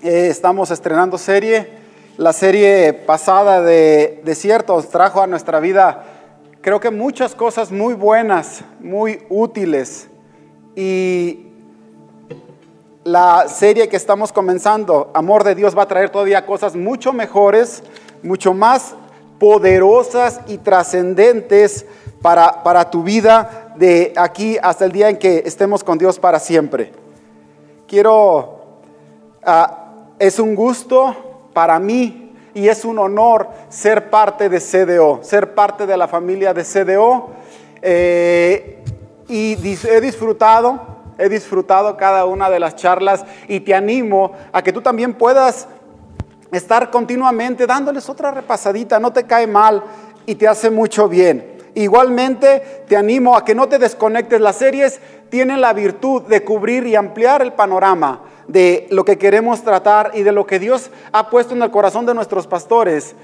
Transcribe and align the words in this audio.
Eh, 0.00 0.28
estamos 0.30 0.70
estrenando 0.70 1.18
serie. 1.18 1.68
La 2.18 2.32
serie 2.32 2.92
pasada 2.92 3.60
de 3.60 4.20
Desiertos 4.24 4.90
trajo 4.90 5.20
a 5.20 5.26
nuestra 5.26 5.58
vida, 5.58 6.04
creo 6.60 6.78
que 6.78 6.92
muchas 6.92 7.34
cosas 7.34 7.72
muy 7.72 7.94
buenas, 7.94 8.62
muy 8.78 9.26
útiles. 9.28 10.06
Y 10.76 11.48
la 13.02 13.48
serie 13.48 13.88
que 13.88 13.96
estamos 13.96 14.32
comenzando, 14.32 15.10
Amor 15.14 15.42
de 15.42 15.56
Dios, 15.56 15.76
va 15.76 15.82
a 15.82 15.88
traer 15.88 16.10
todavía 16.10 16.46
cosas 16.46 16.76
mucho 16.76 17.12
mejores, 17.12 17.82
mucho 18.22 18.54
más 18.54 18.94
poderosas 19.40 20.40
y 20.46 20.58
trascendentes 20.58 21.86
para, 22.22 22.62
para 22.62 22.88
tu 22.88 23.02
vida 23.02 23.74
de 23.76 24.12
aquí 24.16 24.58
hasta 24.62 24.84
el 24.84 24.92
día 24.92 25.08
en 25.08 25.18
que 25.18 25.42
estemos 25.44 25.82
con 25.82 25.98
Dios 25.98 26.20
para 26.20 26.38
siempre. 26.38 26.92
Quiero, 27.88 28.60
ah, 29.44 29.77
es 30.18 30.38
un 30.38 30.54
gusto 30.54 31.50
para 31.52 31.78
mí 31.78 32.32
y 32.54 32.68
es 32.68 32.84
un 32.84 32.98
honor 32.98 33.48
ser 33.68 34.10
parte 34.10 34.48
de 34.48 34.60
CDO, 34.60 35.20
ser 35.22 35.54
parte 35.54 35.86
de 35.86 35.96
la 35.96 36.08
familia 36.08 36.52
de 36.52 36.64
CDO. 36.64 37.30
Eh, 37.80 38.82
y 39.28 39.52
he 39.52 40.00
disfrutado, 40.00 40.80
he 41.18 41.28
disfrutado 41.28 41.96
cada 41.96 42.24
una 42.24 42.50
de 42.50 42.58
las 42.58 42.74
charlas 42.76 43.24
y 43.46 43.60
te 43.60 43.74
animo 43.74 44.32
a 44.52 44.62
que 44.62 44.72
tú 44.72 44.80
también 44.80 45.14
puedas 45.14 45.68
estar 46.50 46.90
continuamente 46.90 47.66
dándoles 47.66 48.08
otra 48.08 48.30
repasadita, 48.30 48.98
no 48.98 49.12
te 49.12 49.24
cae 49.24 49.46
mal 49.46 49.84
y 50.26 50.34
te 50.34 50.48
hace 50.48 50.70
mucho 50.70 51.08
bien. 51.08 51.58
Igualmente 51.74 52.84
te 52.88 52.96
animo 52.96 53.36
a 53.36 53.44
que 53.44 53.54
no 53.54 53.68
te 53.68 53.78
desconectes. 53.78 54.40
Las 54.40 54.56
series 54.56 55.00
tienen 55.28 55.60
la 55.60 55.72
virtud 55.74 56.22
de 56.22 56.42
cubrir 56.42 56.86
y 56.86 56.96
ampliar 56.96 57.42
el 57.42 57.52
panorama 57.52 58.22
de 58.48 58.86
lo 58.90 59.04
que 59.04 59.18
queremos 59.18 59.62
tratar 59.62 60.10
y 60.14 60.22
de 60.22 60.32
lo 60.32 60.46
que 60.46 60.58
Dios 60.58 60.90
ha 61.12 61.30
puesto 61.30 61.54
en 61.54 61.62
el 61.62 61.70
corazón 61.70 62.06
de 62.06 62.14
nuestros 62.14 62.46
pastores 62.46 63.14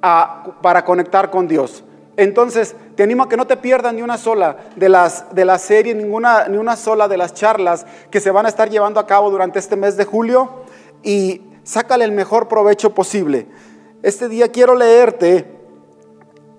para 0.00 0.84
conectar 0.84 1.30
con 1.30 1.46
Dios. 1.48 1.84
Entonces, 2.16 2.74
te 2.96 3.02
animo 3.02 3.24
a 3.24 3.28
que 3.28 3.36
no 3.36 3.46
te 3.46 3.56
pierdas 3.56 3.94
ni 3.94 4.02
una 4.02 4.18
sola 4.18 4.56
de 4.74 4.88
las 4.88 5.32
de 5.34 5.44
la 5.44 5.58
serie, 5.58 5.94
ni 5.94 6.04
una 6.04 6.76
sola 6.76 7.06
de 7.06 7.16
las 7.16 7.34
charlas 7.34 7.86
que 8.10 8.20
se 8.20 8.30
van 8.30 8.46
a 8.46 8.48
estar 8.48 8.70
llevando 8.70 8.98
a 8.98 9.06
cabo 9.06 9.30
durante 9.30 9.58
este 9.58 9.76
mes 9.76 9.96
de 9.96 10.04
julio 10.04 10.64
y 11.02 11.42
sácale 11.62 12.04
el 12.04 12.12
mejor 12.12 12.48
provecho 12.48 12.94
posible. 12.94 13.46
Este 14.02 14.28
día 14.28 14.48
quiero 14.48 14.74
leerte 14.74 15.44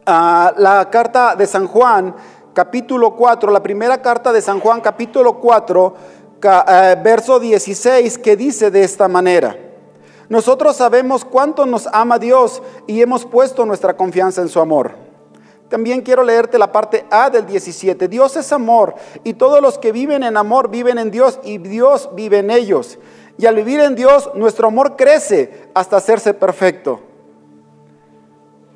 ah, 0.06 0.54
la 0.58 0.90
carta 0.90 1.36
de 1.36 1.48
San 1.48 1.68
Juan, 1.68 2.16
capítulo 2.54 3.16
4, 3.16 3.52
la 3.52 3.64
primera 3.64 4.02
carta 4.02 4.32
de 4.32 4.42
San 4.42 4.60
Juan, 4.60 4.82
capítulo 4.82 5.40
4, 5.40 5.94
eh, 5.98 6.19
verso 6.42 7.40
16, 7.40 8.18
que 8.18 8.36
dice 8.36 8.72
de 8.72 8.84
esta 8.84 9.08
manera. 9.08 9.58
Nosotros 10.30 10.76
sabemos 10.76 11.26
cuánto 11.26 11.66
nos 11.66 11.88
ama 11.88 12.20
Dios 12.20 12.62
y 12.86 13.02
hemos 13.02 13.26
puesto 13.26 13.66
nuestra 13.66 13.98
confianza 13.98 14.42
en 14.42 14.50
su 14.50 14.60
amor. 14.60 14.92
También 15.70 16.02
quiero 16.02 16.24
leerte 16.24 16.58
la 16.58 16.72
parte 16.72 17.06
A 17.12 17.30
del 17.30 17.46
17. 17.46 18.08
Dios 18.08 18.36
es 18.36 18.52
amor 18.52 18.96
y 19.24 19.34
todos 19.34 19.62
los 19.62 19.78
que 19.78 19.92
viven 19.92 20.24
en 20.24 20.38
amor 20.38 20.70
viven 20.70 20.98
en 20.98 21.12
Dios 21.12 21.40
y 21.44 21.60
Dios 21.60 22.10
vive 22.14 22.40
en 22.40 22.52
ellos. 22.52 22.98
Y 23.38 23.46
al 23.46 23.56
vivir 23.56 23.80
en 23.80 23.96
Dios, 23.96 24.32
nuestro 24.36 24.68
amor 24.68 24.96
crece 24.96 25.70
hasta 25.74 25.98
hacerse 25.98 26.34
perfecto. 26.34 27.00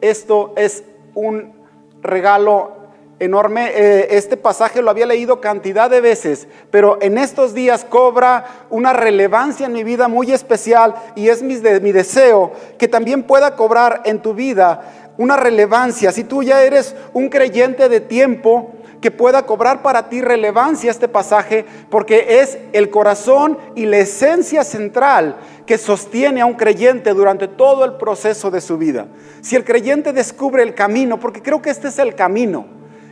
Esto 0.01 0.53
es 0.55 0.83
un 1.15 1.53
regalo 2.01 2.82
enorme. 3.23 3.71
Eh, 3.73 4.07
este 4.11 4.37
pasaje 4.37 4.81
lo 4.81 4.89
había 4.89 5.05
leído 5.05 5.41
cantidad 5.41 5.89
de 5.89 6.01
veces, 6.01 6.47
pero 6.71 6.97
en 7.01 7.17
estos 7.17 7.53
días 7.53 7.85
cobra 7.85 8.65
una 8.69 8.93
relevancia 8.93 9.65
en 9.65 9.73
mi 9.73 9.83
vida 9.83 10.07
muy 10.07 10.31
especial 10.31 10.95
y 11.15 11.29
es 11.29 11.41
mi, 11.41 11.55
mi 11.81 11.91
deseo 11.91 12.51
que 12.77 12.87
también 12.87 13.23
pueda 13.23 13.55
cobrar 13.55 14.01
en 14.05 14.21
tu 14.21 14.33
vida 14.33 15.11
una 15.17 15.37
relevancia. 15.37 16.11
Si 16.11 16.23
tú 16.23 16.43
ya 16.43 16.63
eres 16.63 16.95
un 17.13 17.29
creyente 17.29 17.89
de 17.89 17.99
tiempo, 17.99 18.71
que 19.03 19.11
pueda 19.11 19.45
cobrar 19.45 19.81
para 19.81 20.07
ti 20.07 20.21
relevancia 20.21 20.89
este 20.89 21.09
pasaje, 21.09 21.65
porque 21.89 22.39
es 22.39 22.57
el 22.71 22.89
corazón 22.89 23.57
y 23.75 23.85
la 23.85 23.97
esencia 23.97 24.63
central 24.63 25.35
que 25.65 25.77
sostiene 25.77 26.39
a 26.39 26.45
un 26.45 26.53
creyente 26.53 27.13
durante 27.13 27.49
todo 27.49 27.83
el 27.83 27.95
proceso 27.95 28.49
de 28.49 28.61
su 28.61 28.77
vida. 28.77 29.07
Si 29.41 29.57
el 29.57 29.65
creyente 29.65 30.13
descubre 30.13 30.63
el 30.63 30.73
camino, 30.73 31.19
porque 31.19 31.41
creo 31.41 31.61
que 31.61 31.69
este 31.69 31.89
es 31.89 31.99
el 31.99 32.15
camino, 32.15 32.65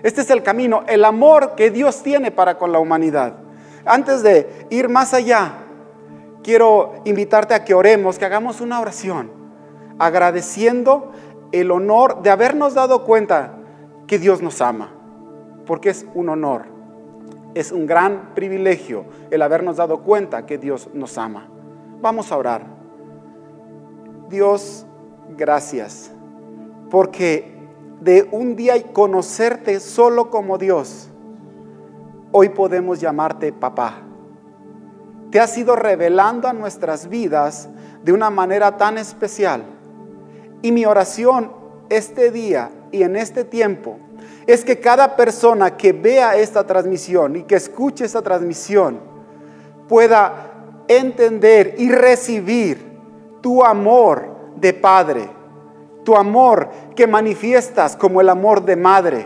este 0.04 0.22
es 0.22 0.30
el 0.30 0.44
camino, 0.44 0.84
el 0.88 1.06
amor 1.06 1.56
que 1.56 1.72
Dios 1.72 2.04
tiene 2.04 2.32
para 2.32 2.58
con 2.58 2.72
la 2.72 2.80
humanidad. 2.80 3.36
Antes 3.86 4.24
de 4.24 4.68
ir 4.70 4.90
más 4.90 5.14
allá, 5.14 5.54
quiero 6.44 6.94
invitarte 7.06 7.54
a 7.54 7.64
que 7.64 7.74
oremos, 7.74 8.18
que 8.18 8.26
hagamos 8.26 8.62
una 8.62 8.80
oración, 8.80 9.32
agradeciendo 10.00 11.12
el 11.52 11.72
honor 11.72 12.22
de 12.22 12.30
habernos 12.30 12.74
dado 12.74 13.04
cuenta 13.04 13.56
que 14.08 14.20
Dios 14.20 14.42
nos 14.42 14.62
ama 14.62 15.02
porque 15.66 15.90
es 15.90 16.06
un 16.14 16.30
honor, 16.30 16.64
es 17.54 17.72
un 17.72 17.86
gran 17.86 18.34
privilegio 18.34 19.06
el 19.30 19.42
habernos 19.42 19.78
dado 19.78 20.02
cuenta 20.02 20.46
que 20.46 20.58
Dios 20.58 20.90
nos 20.94 21.18
ama. 21.18 21.48
Vamos 22.02 22.32
a 22.32 22.38
orar. 22.38 22.66
Dios, 24.30 24.86
gracias, 25.38 26.12
porque 26.90 27.51
de 28.02 28.28
un 28.32 28.56
día 28.56 28.82
conocerte 28.92 29.80
solo 29.80 30.32
como 30.32 30.58
Dios, 30.58 31.08
hoy 32.32 32.50
podemos 32.50 33.00
llamarte 33.00 33.54
papá. 33.54 34.02
Te 35.30 35.40
has 35.40 35.56
ido 35.58 35.76
revelando 35.76 36.48
a 36.48 36.54
nuestras 36.54 37.08
vidas 37.08 37.70
de 38.04 38.12
una 38.12 38.32
manera 38.32 38.76
tan 38.76 38.98
especial. 38.98 39.64
Y 40.64 40.72
mi 40.72 40.86
oración 40.86 41.52
este 41.90 42.32
día 42.32 42.72
y 42.92 43.04
en 43.04 43.16
este 43.16 43.44
tiempo 43.46 43.98
es 44.48 44.66
que 44.66 44.80
cada 44.80 45.16
persona 45.16 45.78
que 45.78 45.94
vea 45.94 46.36
esta 46.36 46.66
transmisión 46.66 47.36
y 47.36 47.44
que 47.44 47.56
escuche 47.56 48.06
esta 48.06 48.24
transmisión 48.24 49.00
pueda 49.88 50.52
entender 50.88 51.76
y 51.78 51.92
recibir 51.92 53.00
tu 53.42 53.64
amor 53.64 54.54
de 54.56 54.74
padre, 54.74 55.30
tu 56.04 56.16
amor 56.16 56.70
que 56.96 57.08
manifiestas 57.08 57.96
como 57.96 58.22
el 58.22 58.30
amor 58.30 58.64
de 58.64 58.76
madre, 58.76 59.26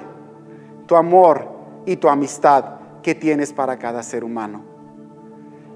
tu 0.85 0.95
amor 0.95 1.47
y 1.85 1.95
tu 1.97 2.09
amistad 2.09 2.75
que 3.01 3.15
tienes 3.15 3.53
para 3.53 3.77
cada 3.77 4.03
ser 4.03 4.23
humano. 4.23 4.63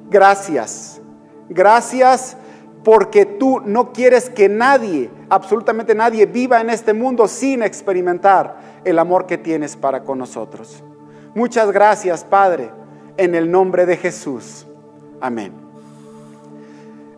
Gracias, 0.09 1.01
gracias 1.47 2.35
porque 2.83 3.25
tú 3.25 3.61
no 3.63 3.91
quieres 3.91 4.29
que 4.29 4.49
nadie, 4.49 5.09
absolutamente 5.29 5.93
nadie, 5.93 6.25
viva 6.25 6.61
en 6.61 6.69
este 6.69 6.93
mundo 6.93 7.27
sin 7.27 7.61
experimentar 7.61 8.57
el 8.83 8.97
amor 8.97 9.25
que 9.25 9.37
tienes 9.37 9.75
para 9.75 10.03
con 10.03 10.17
nosotros. 10.17 10.83
Muchas 11.35 11.71
gracias, 11.71 12.23
Padre, 12.23 12.71
en 13.17 13.35
el 13.35 13.51
nombre 13.51 13.85
de 13.85 13.97
Jesús. 13.97 14.65
Amén. 15.21 15.53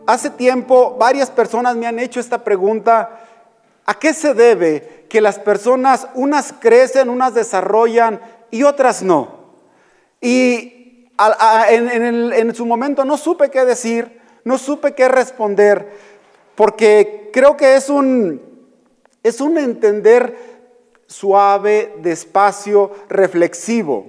Hace 0.05 0.29
tiempo 0.31 0.97
varias 0.99 1.29
personas 1.29 1.75
me 1.77 1.87
han 1.87 1.99
hecho 1.99 2.19
esta 2.19 2.43
pregunta, 2.43 3.20
¿a 3.85 3.99
qué 3.99 4.13
se 4.13 4.33
debe 4.33 5.05
que 5.09 5.21
las 5.21 5.39
personas, 5.39 6.07
unas 6.13 6.53
crecen, 6.53 7.09
unas 7.09 7.33
desarrollan 7.33 8.21
y 8.49 8.63
otras 8.63 9.03
no? 9.03 9.41
Y 10.19 11.07
en, 11.69 12.33
en 12.33 12.55
su 12.55 12.65
momento 12.65 13.05
no 13.05 13.17
supe 13.17 13.49
qué 13.49 13.65
decir, 13.65 14.21
no 14.43 14.57
supe 14.57 14.93
qué 14.93 15.07
responder, 15.07 15.89
porque 16.55 17.29
creo 17.33 17.57
que 17.57 17.75
es 17.75 17.89
un, 17.89 18.41
es 19.23 19.41
un 19.41 19.57
entender 19.57 20.35
suave, 21.07 21.95
despacio, 21.99 22.91
reflexivo. 23.09 24.05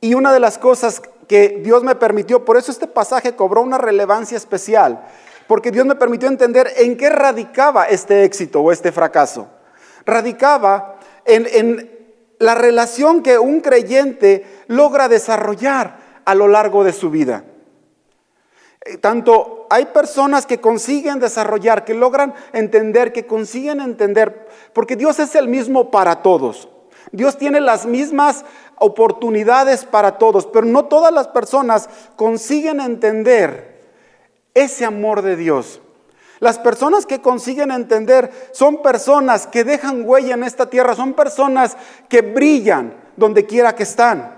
Y 0.00 0.14
una 0.14 0.32
de 0.32 0.40
las 0.40 0.58
cosas 0.58 1.00
que 1.28 1.60
Dios 1.62 1.82
me 1.82 1.94
permitió, 1.94 2.44
por 2.44 2.56
eso 2.56 2.70
este 2.70 2.86
pasaje 2.86 3.34
cobró 3.34 3.62
una 3.62 3.78
relevancia 3.78 4.36
especial, 4.36 5.06
porque 5.46 5.70
Dios 5.70 5.86
me 5.86 5.94
permitió 5.94 6.28
entender 6.28 6.72
en 6.76 6.96
qué 6.96 7.08
radicaba 7.08 7.84
este 7.84 8.24
éxito 8.24 8.60
o 8.60 8.72
este 8.72 8.92
fracaso. 8.92 9.48
Radicaba 10.04 10.98
en, 11.24 11.94
la 12.38 12.54
relación 12.54 13.22
que 13.22 13.38
un 13.38 13.60
creyente 13.60 14.44
logra 14.66 15.08
desarrollar 15.08 15.98
a 16.24 16.34
lo 16.34 16.48
largo 16.48 16.84
de 16.84 16.92
su 16.92 17.10
vida. 17.10 17.44
Eh, 18.84 18.98
tanto 18.98 19.66
hay 19.70 19.86
personas 19.86 20.44
que 20.44 20.60
consiguen 20.60 21.18
desarrollar, 21.18 21.84
que 21.84 21.94
logran 21.94 22.34
entender, 22.52 23.12
que 23.12 23.26
consiguen 23.26 23.80
entender, 23.80 24.48
porque 24.74 24.96
Dios 24.96 25.18
es 25.18 25.34
el 25.34 25.48
mismo 25.48 25.90
para 25.90 26.22
todos. 26.22 26.68
Dios 27.10 27.38
tiene 27.38 27.60
las 27.60 27.86
mismas 27.86 28.44
oportunidades 28.78 29.84
para 29.84 30.18
todos, 30.18 30.46
pero 30.46 30.66
no 30.66 30.84
todas 30.84 31.12
las 31.12 31.28
personas 31.28 31.88
consiguen 32.16 32.80
entender 32.80 33.75
ese 34.56 34.84
amor 34.84 35.22
de 35.22 35.36
Dios. 35.36 35.80
Las 36.40 36.58
personas 36.58 37.06
que 37.06 37.20
consiguen 37.20 37.70
entender 37.70 38.30
son 38.52 38.82
personas 38.82 39.46
que 39.46 39.64
dejan 39.64 40.02
huella 40.04 40.34
en 40.34 40.44
esta 40.44 40.68
tierra, 40.68 40.94
son 40.94 41.12
personas 41.12 41.76
que 42.08 42.22
brillan 42.22 42.94
donde 43.16 43.46
quiera 43.46 43.74
que 43.74 43.84
están. 43.84 44.34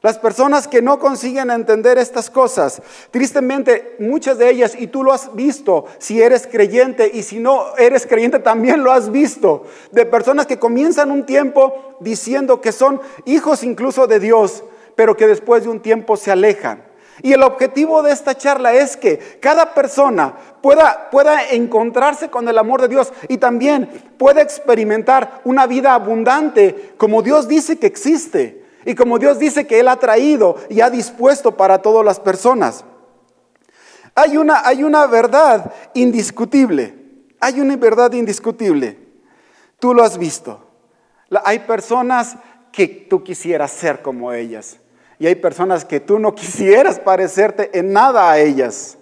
Las 0.00 0.16
personas 0.16 0.68
que 0.68 0.80
no 0.80 1.00
consiguen 1.00 1.50
entender 1.50 1.98
estas 1.98 2.30
cosas, 2.30 2.80
tristemente 3.10 3.96
muchas 3.98 4.38
de 4.38 4.48
ellas, 4.48 4.76
y 4.78 4.86
tú 4.86 5.02
lo 5.02 5.12
has 5.12 5.34
visto 5.34 5.86
si 5.98 6.22
eres 6.22 6.46
creyente, 6.46 7.10
y 7.12 7.24
si 7.24 7.40
no 7.40 7.76
eres 7.76 8.06
creyente 8.06 8.38
también 8.38 8.84
lo 8.84 8.92
has 8.92 9.10
visto, 9.10 9.66
de 9.90 10.06
personas 10.06 10.46
que 10.46 10.60
comienzan 10.60 11.10
un 11.10 11.26
tiempo 11.26 11.96
diciendo 11.98 12.60
que 12.60 12.70
son 12.70 13.00
hijos 13.24 13.64
incluso 13.64 14.06
de 14.06 14.20
Dios, 14.20 14.62
pero 14.94 15.16
que 15.16 15.26
después 15.26 15.64
de 15.64 15.68
un 15.68 15.80
tiempo 15.80 16.16
se 16.16 16.30
alejan. 16.30 16.87
Y 17.22 17.32
el 17.32 17.42
objetivo 17.42 18.02
de 18.02 18.12
esta 18.12 18.36
charla 18.36 18.74
es 18.74 18.96
que 18.96 19.38
cada 19.40 19.74
persona 19.74 20.34
pueda, 20.62 21.10
pueda 21.10 21.48
encontrarse 21.50 22.30
con 22.30 22.48
el 22.48 22.58
amor 22.58 22.80
de 22.80 22.88
Dios 22.88 23.12
y 23.28 23.38
también 23.38 23.88
pueda 24.18 24.40
experimentar 24.40 25.40
una 25.44 25.66
vida 25.66 25.94
abundante 25.94 26.94
como 26.96 27.22
Dios 27.22 27.48
dice 27.48 27.78
que 27.78 27.86
existe. 27.86 28.64
Y 28.84 28.94
como 28.94 29.18
Dios 29.18 29.38
dice 29.38 29.66
que 29.66 29.80
Él 29.80 29.88
ha 29.88 29.96
traído 29.96 30.56
y 30.68 30.80
ha 30.80 30.90
dispuesto 30.90 31.56
para 31.56 31.82
todas 31.82 32.04
las 32.04 32.20
personas. 32.20 32.84
Hay 34.14 34.36
una, 34.36 34.66
hay 34.66 34.82
una 34.82 35.06
verdad 35.06 35.72
indiscutible. 35.94 36.94
Hay 37.40 37.60
una 37.60 37.76
verdad 37.76 38.12
indiscutible. 38.12 38.98
Tú 39.78 39.94
lo 39.94 40.02
has 40.02 40.18
visto. 40.18 40.64
Hay 41.44 41.60
personas 41.60 42.36
que 42.72 42.86
tú 42.86 43.22
quisieras 43.22 43.70
ser 43.70 44.02
como 44.02 44.32
ellas. 44.32 44.78
Y 45.18 45.26
hay 45.26 45.34
personas 45.34 45.84
que 45.84 46.00
tú 46.00 46.18
no 46.18 46.34
quisieras 46.34 46.98
parecerte 46.98 47.70
en 47.78 47.92
nada 47.92 48.30
a 48.30 48.38
ellas. 48.38 48.98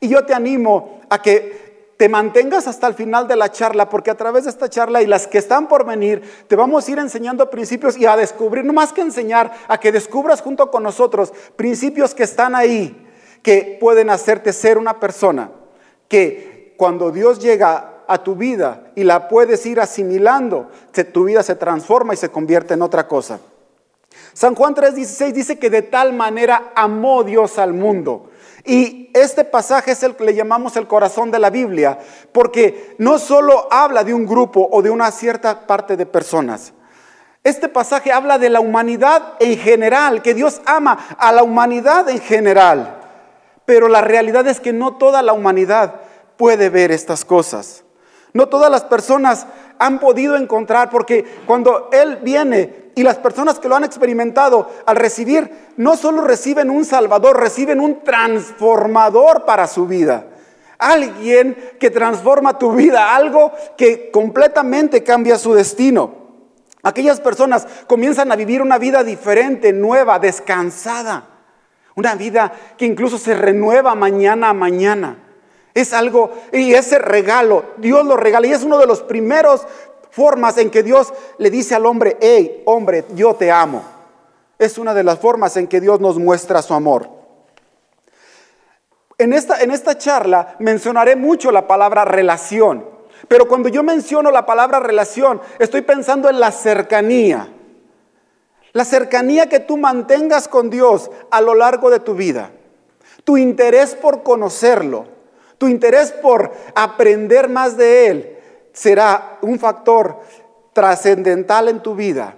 Y 0.00 0.08
yo 0.08 0.24
te 0.24 0.34
animo 0.34 1.00
a 1.08 1.20
que 1.22 1.64
te 1.96 2.08
mantengas 2.08 2.66
hasta 2.66 2.86
el 2.86 2.94
final 2.94 3.28
de 3.28 3.36
la 3.36 3.50
charla, 3.50 3.88
porque 3.88 4.10
a 4.10 4.16
través 4.16 4.44
de 4.44 4.50
esta 4.50 4.68
charla 4.68 5.00
y 5.02 5.06
las 5.06 5.26
que 5.26 5.38
están 5.38 5.68
por 5.68 5.86
venir, 5.86 6.22
te 6.48 6.56
vamos 6.56 6.86
a 6.86 6.90
ir 6.90 6.98
enseñando 6.98 7.48
principios 7.50 7.96
y 7.96 8.06
a 8.06 8.16
descubrir, 8.16 8.64
no 8.64 8.72
más 8.72 8.92
que 8.92 9.00
enseñar, 9.00 9.52
a 9.68 9.78
que 9.78 9.92
descubras 9.92 10.42
junto 10.42 10.70
con 10.70 10.82
nosotros 10.82 11.32
principios 11.56 12.14
que 12.14 12.24
están 12.24 12.54
ahí, 12.54 13.06
que 13.42 13.78
pueden 13.80 14.10
hacerte 14.10 14.52
ser 14.52 14.76
una 14.76 14.98
persona 14.98 15.50
que 16.08 16.74
cuando 16.76 17.10
Dios 17.12 17.38
llega 17.38 18.02
a 18.06 18.22
tu 18.22 18.34
vida 18.34 18.90
y 18.94 19.04
la 19.04 19.28
puedes 19.28 19.64
ir 19.64 19.80
asimilando, 19.80 20.68
tu 21.12 21.24
vida 21.24 21.42
se 21.42 21.54
transforma 21.54 22.14
y 22.14 22.16
se 22.16 22.28
convierte 22.28 22.74
en 22.74 22.82
otra 22.82 23.06
cosa. 23.06 23.38
San 24.34 24.54
Juan 24.54 24.74
3:16 24.74 25.32
dice 25.32 25.58
que 25.58 25.70
de 25.70 25.82
tal 25.82 26.12
manera 26.12 26.72
amó 26.74 27.24
Dios 27.24 27.58
al 27.58 27.72
mundo 27.72 28.30
y 28.64 29.10
este 29.12 29.44
pasaje 29.44 29.92
es 29.92 30.02
el 30.02 30.16
que 30.16 30.24
le 30.24 30.34
llamamos 30.34 30.76
el 30.76 30.86
corazón 30.86 31.30
de 31.30 31.38
la 31.38 31.50
Biblia, 31.50 31.98
porque 32.32 32.96
no 32.98 33.18
solo 33.18 33.68
habla 33.70 34.04
de 34.04 34.14
un 34.14 34.26
grupo 34.26 34.66
o 34.72 34.80
de 34.80 34.90
una 34.90 35.10
cierta 35.10 35.66
parte 35.66 35.96
de 35.96 36.06
personas. 36.06 36.72
Este 37.42 37.68
pasaje 37.68 38.10
habla 38.10 38.38
de 38.38 38.48
la 38.48 38.60
humanidad 38.60 39.34
en 39.38 39.58
general, 39.58 40.22
que 40.22 40.32
Dios 40.32 40.62
ama 40.64 40.98
a 41.18 41.30
la 41.30 41.42
humanidad 41.42 42.08
en 42.08 42.20
general. 42.20 43.02
Pero 43.66 43.88
la 43.88 44.00
realidad 44.00 44.46
es 44.46 44.60
que 44.60 44.72
no 44.72 44.96
toda 44.96 45.20
la 45.22 45.34
humanidad 45.34 46.00
puede 46.38 46.70
ver 46.70 46.90
estas 46.90 47.26
cosas. 47.26 47.84
No 48.32 48.48
todas 48.48 48.70
las 48.70 48.84
personas 48.84 49.46
han 49.78 50.00
podido 50.00 50.36
encontrar, 50.36 50.88
porque 50.88 51.24
cuando 51.46 51.90
Él 51.92 52.18
viene 52.22 52.83
y 52.94 53.02
las 53.02 53.16
personas 53.16 53.58
que 53.58 53.68
lo 53.68 53.76
han 53.76 53.84
experimentado 53.84 54.70
al 54.86 54.96
recibir, 54.96 55.50
no 55.76 55.96
solo 55.96 56.22
reciben 56.22 56.70
un 56.70 56.84
salvador, 56.84 57.40
reciben 57.40 57.80
un 57.80 58.02
transformador 58.04 59.44
para 59.44 59.66
su 59.66 59.86
vida. 59.86 60.26
Alguien 60.78 61.56
que 61.80 61.90
transforma 61.90 62.58
tu 62.58 62.72
vida, 62.72 63.14
algo 63.16 63.52
que 63.76 64.10
completamente 64.10 65.02
cambia 65.02 65.38
su 65.38 65.54
destino. 65.54 66.24
Aquellas 66.82 67.20
personas 67.20 67.66
comienzan 67.86 68.30
a 68.30 68.36
vivir 68.36 68.60
una 68.60 68.78
vida 68.78 69.02
diferente, 69.02 69.72
nueva, 69.72 70.18
descansada. 70.18 71.28
Una 71.96 72.14
vida 72.14 72.52
que 72.76 72.84
incluso 72.84 73.18
se 73.18 73.34
renueva 73.34 73.94
mañana 73.94 74.50
a 74.50 74.54
mañana. 74.54 75.18
Es 75.74 75.92
algo, 75.92 76.32
y 76.52 76.74
ese 76.74 76.98
regalo, 76.98 77.64
Dios 77.78 78.04
lo 78.04 78.16
regala, 78.16 78.46
y 78.46 78.52
es 78.52 78.62
uno 78.62 78.78
de 78.78 78.86
los 78.86 79.02
primeros 79.02 79.66
formas 80.14 80.58
en 80.58 80.70
que 80.70 80.84
Dios 80.84 81.12
le 81.38 81.50
dice 81.50 81.74
al 81.74 81.86
hombre, 81.86 82.16
hey, 82.20 82.62
hombre, 82.66 83.04
yo 83.14 83.34
te 83.34 83.50
amo. 83.50 83.82
Es 84.58 84.78
una 84.78 84.94
de 84.94 85.02
las 85.02 85.18
formas 85.18 85.56
en 85.56 85.66
que 85.66 85.80
Dios 85.80 85.98
nos 85.98 86.18
muestra 86.18 86.62
su 86.62 86.72
amor. 86.72 87.08
En 89.18 89.32
esta, 89.32 89.60
en 89.60 89.72
esta 89.72 89.98
charla 89.98 90.54
mencionaré 90.60 91.16
mucho 91.16 91.50
la 91.50 91.66
palabra 91.66 92.04
relación, 92.04 92.84
pero 93.26 93.48
cuando 93.48 93.68
yo 93.68 93.82
menciono 93.82 94.30
la 94.30 94.46
palabra 94.46 94.78
relación, 94.78 95.40
estoy 95.58 95.82
pensando 95.82 96.30
en 96.30 96.38
la 96.38 96.52
cercanía. 96.52 97.48
La 98.72 98.84
cercanía 98.84 99.48
que 99.48 99.60
tú 99.60 99.76
mantengas 99.76 100.46
con 100.46 100.70
Dios 100.70 101.10
a 101.30 101.40
lo 101.40 101.54
largo 101.54 101.90
de 101.90 101.98
tu 101.98 102.14
vida. 102.14 102.50
Tu 103.24 103.36
interés 103.36 103.96
por 103.96 104.22
conocerlo, 104.22 105.06
tu 105.58 105.66
interés 105.66 106.12
por 106.12 106.52
aprender 106.74 107.48
más 107.48 107.76
de 107.76 108.06
Él, 108.08 108.33
será 108.74 109.38
un 109.40 109.58
factor 109.58 110.20
trascendental 110.74 111.68
en 111.68 111.80
tu 111.80 111.94
vida 111.94 112.34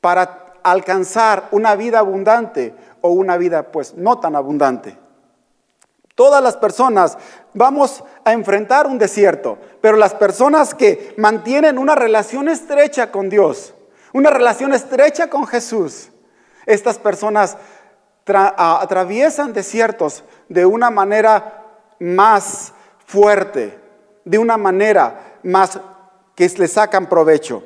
para 0.00 0.54
alcanzar 0.62 1.48
una 1.50 1.76
vida 1.76 1.98
abundante 1.98 2.74
o 3.02 3.10
una 3.10 3.36
vida 3.36 3.70
pues 3.70 3.94
no 3.94 4.18
tan 4.18 4.34
abundante. 4.34 4.96
Todas 6.14 6.42
las 6.42 6.56
personas 6.56 7.18
vamos 7.52 8.02
a 8.24 8.32
enfrentar 8.32 8.86
un 8.86 8.98
desierto, 8.98 9.58
pero 9.82 9.98
las 9.98 10.14
personas 10.14 10.74
que 10.74 11.14
mantienen 11.18 11.76
una 11.76 11.94
relación 11.94 12.48
estrecha 12.48 13.12
con 13.12 13.28
Dios, 13.28 13.74
una 14.14 14.30
relación 14.30 14.72
estrecha 14.72 15.28
con 15.28 15.46
Jesús, 15.46 16.10
estas 16.64 16.98
personas 16.98 17.58
atraviesan 18.26 19.52
desiertos 19.52 20.24
de 20.48 20.64
una 20.64 20.90
manera 20.90 21.64
más 21.98 22.72
fuerte, 23.04 23.78
de 24.24 24.38
una 24.38 24.56
manera 24.56 25.35
más 25.46 25.80
que 26.34 26.48
le 26.48 26.68
sacan 26.68 27.08
provecho. 27.08 27.62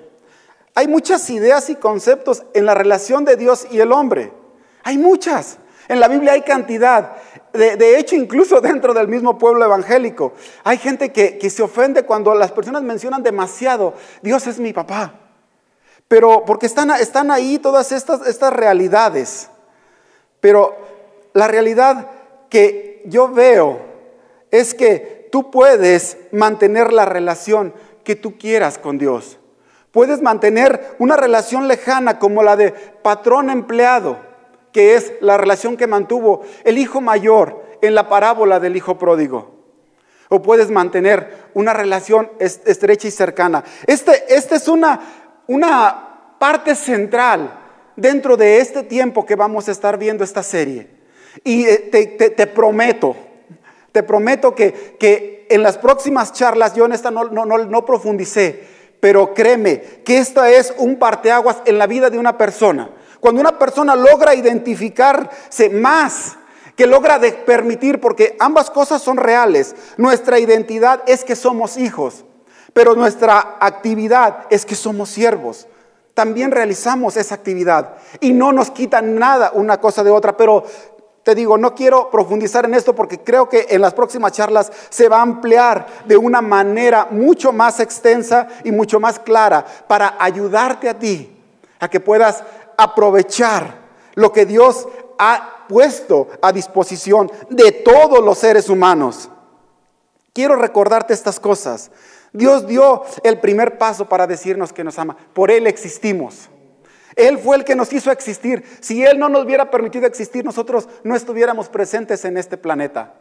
Hay 0.75 0.87
muchas 0.87 1.29
ideas 1.31 1.69
y 1.71 1.75
conceptos 1.75 2.44
en 2.55 2.67
la 2.67 2.75
relación 2.75 3.25
de 3.25 3.37
Dios 3.37 3.67
y 3.71 3.81
el 3.81 3.93
hombre. 3.93 4.32
Hay 4.85 4.99
muchas. 4.99 5.59
En 5.88 5.99
la 5.99 6.06
Biblia 6.06 6.32
hay 6.32 6.43
cantidad. 6.43 7.17
De, 7.53 7.99
hecho, 7.99 8.15
incluso 8.15 8.61
dentro 8.61 8.94
del 8.94 9.09
mismo 9.09 9.38
pueblo 9.38 9.65
evangélico, 9.65 10.35
hay 10.62 10.79
gente 10.79 11.11
que, 11.11 11.50
se 11.50 11.62
ofende 11.62 12.05
cuando 12.05 12.35
las 12.35 12.53
personas 12.53 12.82
mencionan 12.82 13.23
demasiado, 13.23 13.94
Dios 14.23 14.47
es 14.47 14.61
mi 14.61 14.73
papá. 14.73 15.15
Pero 16.06 16.44
porque 16.44 16.67
están, 16.67 17.31
ahí 17.31 17.59
todas 17.59 17.93
estas 17.93 18.53
realidades. 18.53 19.49
Pero 20.41 20.77
la 21.32 21.49
realidad 21.49 22.09
que 22.49 23.03
yo 23.06 23.29
veo 23.29 23.81
es 24.50 24.75
que 24.75 25.19
tú 25.31 25.50
puedes 25.50 26.19
mantener 26.32 26.93
la 26.93 27.05
relación 27.05 27.72
que 28.05 28.17
tú 28.17 28.39
quieras 28.39 28.79
con 28.79 28.99
Dios. 28.99 29.39
Puedes 29.93 30.22
mantener 30.22 30.94
una 30.99 31.17
relación 31.17 31.67
lejana 31.67 32.19
como 32.19 32.43
la 32.43 32.56
de 32.56 32.72
patrón-empleado, 32.72 34.19
que 34.72 34.94
es 34.94 35.13
la 35.20 35.37
relación 35.37 35.77
que 35.77 35.87
mantuvo 35.87 36.43
el 36.65 36.79
hijo 36.79 37.01
mayor 37.01 37.65
en 37.82 37.94
la 37.94 38.08
parábola 38.08 38.60
del 38.60 38.77
hijo 38.77 38.99
pródigo. 38.99 39.58
O 40.29 40.43
puedes 40.43 40.70
mantener 40.70 41.49
una 41.55 41.72
relación 41.72 42.31
estrecha 42.39 43.08
y 43.08 43.10
cercana. 43.10 43.65
Esta 43.87 44.13
este 44.15 44.56
es 44.56 44.69
una, 44.69 45.01
una 45.49 46.37
parte 46.39 46.77
central 46.77 47.58
dentro 47.96 48.37
de 48.37 48.60
este 48.60 48.84
tiempo 48.84 49.27
que 49.27 49.34
vamos 49.34 49.69
a 49.69 49.72
estar 49.72 49.99
viendo 49.99 50.22
esta 50.22 50.44
serie. 50.44 50.89
Y 51.43 51.65
eh, 51.65 52.32
te 52.37 52.46
prometo, 52.46 53.17
te 53.93 54.03
prometo 54.03 54.55
que, 54.55 55.47
en 55.51 55.63
las 55.63 55.79
próximas 55.79 56.32
charlas, 56.32 56.75
yo 56.75 56.87
en 56.87 56.93
esta 56.93 57.11
no, 57.11 57.25
no, 57.25 57.44
no 57.44 57.85
profundicé, 57.85 58.65
pero 59.01 59.35
créeme 59.35 59.81
que 60.05 60.19
esta 60.19 60.51
es 60.51 60.73
un 60.79 60.97
parteaguas 60.97 61.59
en 61.65 61.79
la 61.79 61.87
vida 61.87 62.11
de 62.11 62.19
una 62.19 62.39
persona. 62.39 62.91
Cuando 63.19 63.41
una 63.41 63.59
persona 63.59 63.97
logra 63.97 64.35
identificarse 64.35 65.70
más, 65.70 66.37
que 66.77 66.87
logra 66.87 67.20
permitir, 67.44 68.01
porque 68.01 68.37
ambas 68.39 68.70
cosas 68.70 69.03
son 69.03 69.19
reales, 69.19 69.75
nuestra 69.99 70.39
identidad 70.39 71.03
es 71.06 71.25
que 71.25 71.37
somos 71.37 71.77
hijos, 71.77 72.25
pero 72.73 72.94
nuestra 72.94 73.59
actividad 73.61 74.47
es 74.49 74.65
que 74.65 74.75
somos 74.75 75.11
siervos. 75.11 75.67
También 76.15 76.51
realizamos 76.51 77.19
esa 77.19 77.35
actividad 77.35 77.97
y 78.20 78.32
no 78.32 78.53
nos 78.53 78.70
quita 78.70 79.03
nada 79.03 79.53
una 79.55 79.79
cosa 79.79 80.03
de 80.03 80.11
otra, 80.11 80.37
pero 80.37 80.65
te 81.31 81.37
digo, 81.37 81.56
no 81.56 81.77
quiero 81.77 82.10
profundizar 82.10 82.65
en 82.65 82.75
esto 82.75 82.93
porque 82.93 83.20
creo 83.20 83.49
que 83.49 83.69
en 83.70 83.81
las 83.81 83.94
próximas 83.94 84.32
charlas 84.32 84.72
se 84.89 85.08
va 85.08 85.19
a 85.19 85.22
ampliar 85.22 85.87
de 86.06 86.17
una 86.17 86.41
manera 86.41 87.06
mucho 87.08 87.53
más 87.53 87.79
extensa 87.79 88.49
y 88.65 88.72
mucho 88.72 88.99
más 88.99 89.20
clara 89.20 89.65
para 89.87 90.17
ayudarte 90.19 90.89
a 90.89 90.99
ti 90.99 91.41
a 91.79 91.89
que 91.89 92.01
puedas 92.01 92.43
aprovechar 92.77 93.79
lo 94.17 94.32
que 94.32 94.44
Dios 94.44 94.89
ha 95.20 95.67
puesto 95.69 96.27
a 96.43 96.51
disposición 96.51 97.31
de 97.49 97.70
todos 97.70 98.25
los 98.25 98.37
seres 98.37 98.69
humanos. 98.69 99.31
Quiero 100.32 100.56
recordarte 100.56 101.15
estas 101.15 101.39
cosas. 101.39 101.93
Dios 102.32 102.67
dio 102.67 103.05
el 103.22 103.39
primer 103.39 103.79
paso 103.79 104.08
para 104.08 104.27
decirnos 104.27 104.72
que 104.72 104.82
nos 104.82 104.99
ama. 104.99 105.17
Por 105.32 105.53
Él 105.53 105.69
existimos. 105.69 106.51
Él 107.17 107.38
fue 107.38 107.56
el 107.56 107.64
que 107.64 107.76
nos 107.76 107.93
hizo 107.93 108.10
existir. 108.10 108.64
Si 108.81 109.05
Él 109.05 109.19
no 109.19 109.29
nos 109.29 109.44
hubiera 109.44 109.70
permitido 109.70 110.06
existir, 110.06 110.44
nosotros 110.44 110.88
no 111.02 111.17
estuviéramos 111.17 111.69
presentes 111.69 112.24
en 112.24 112.36
este 112.36 112.56
planeta. 112.56 113.14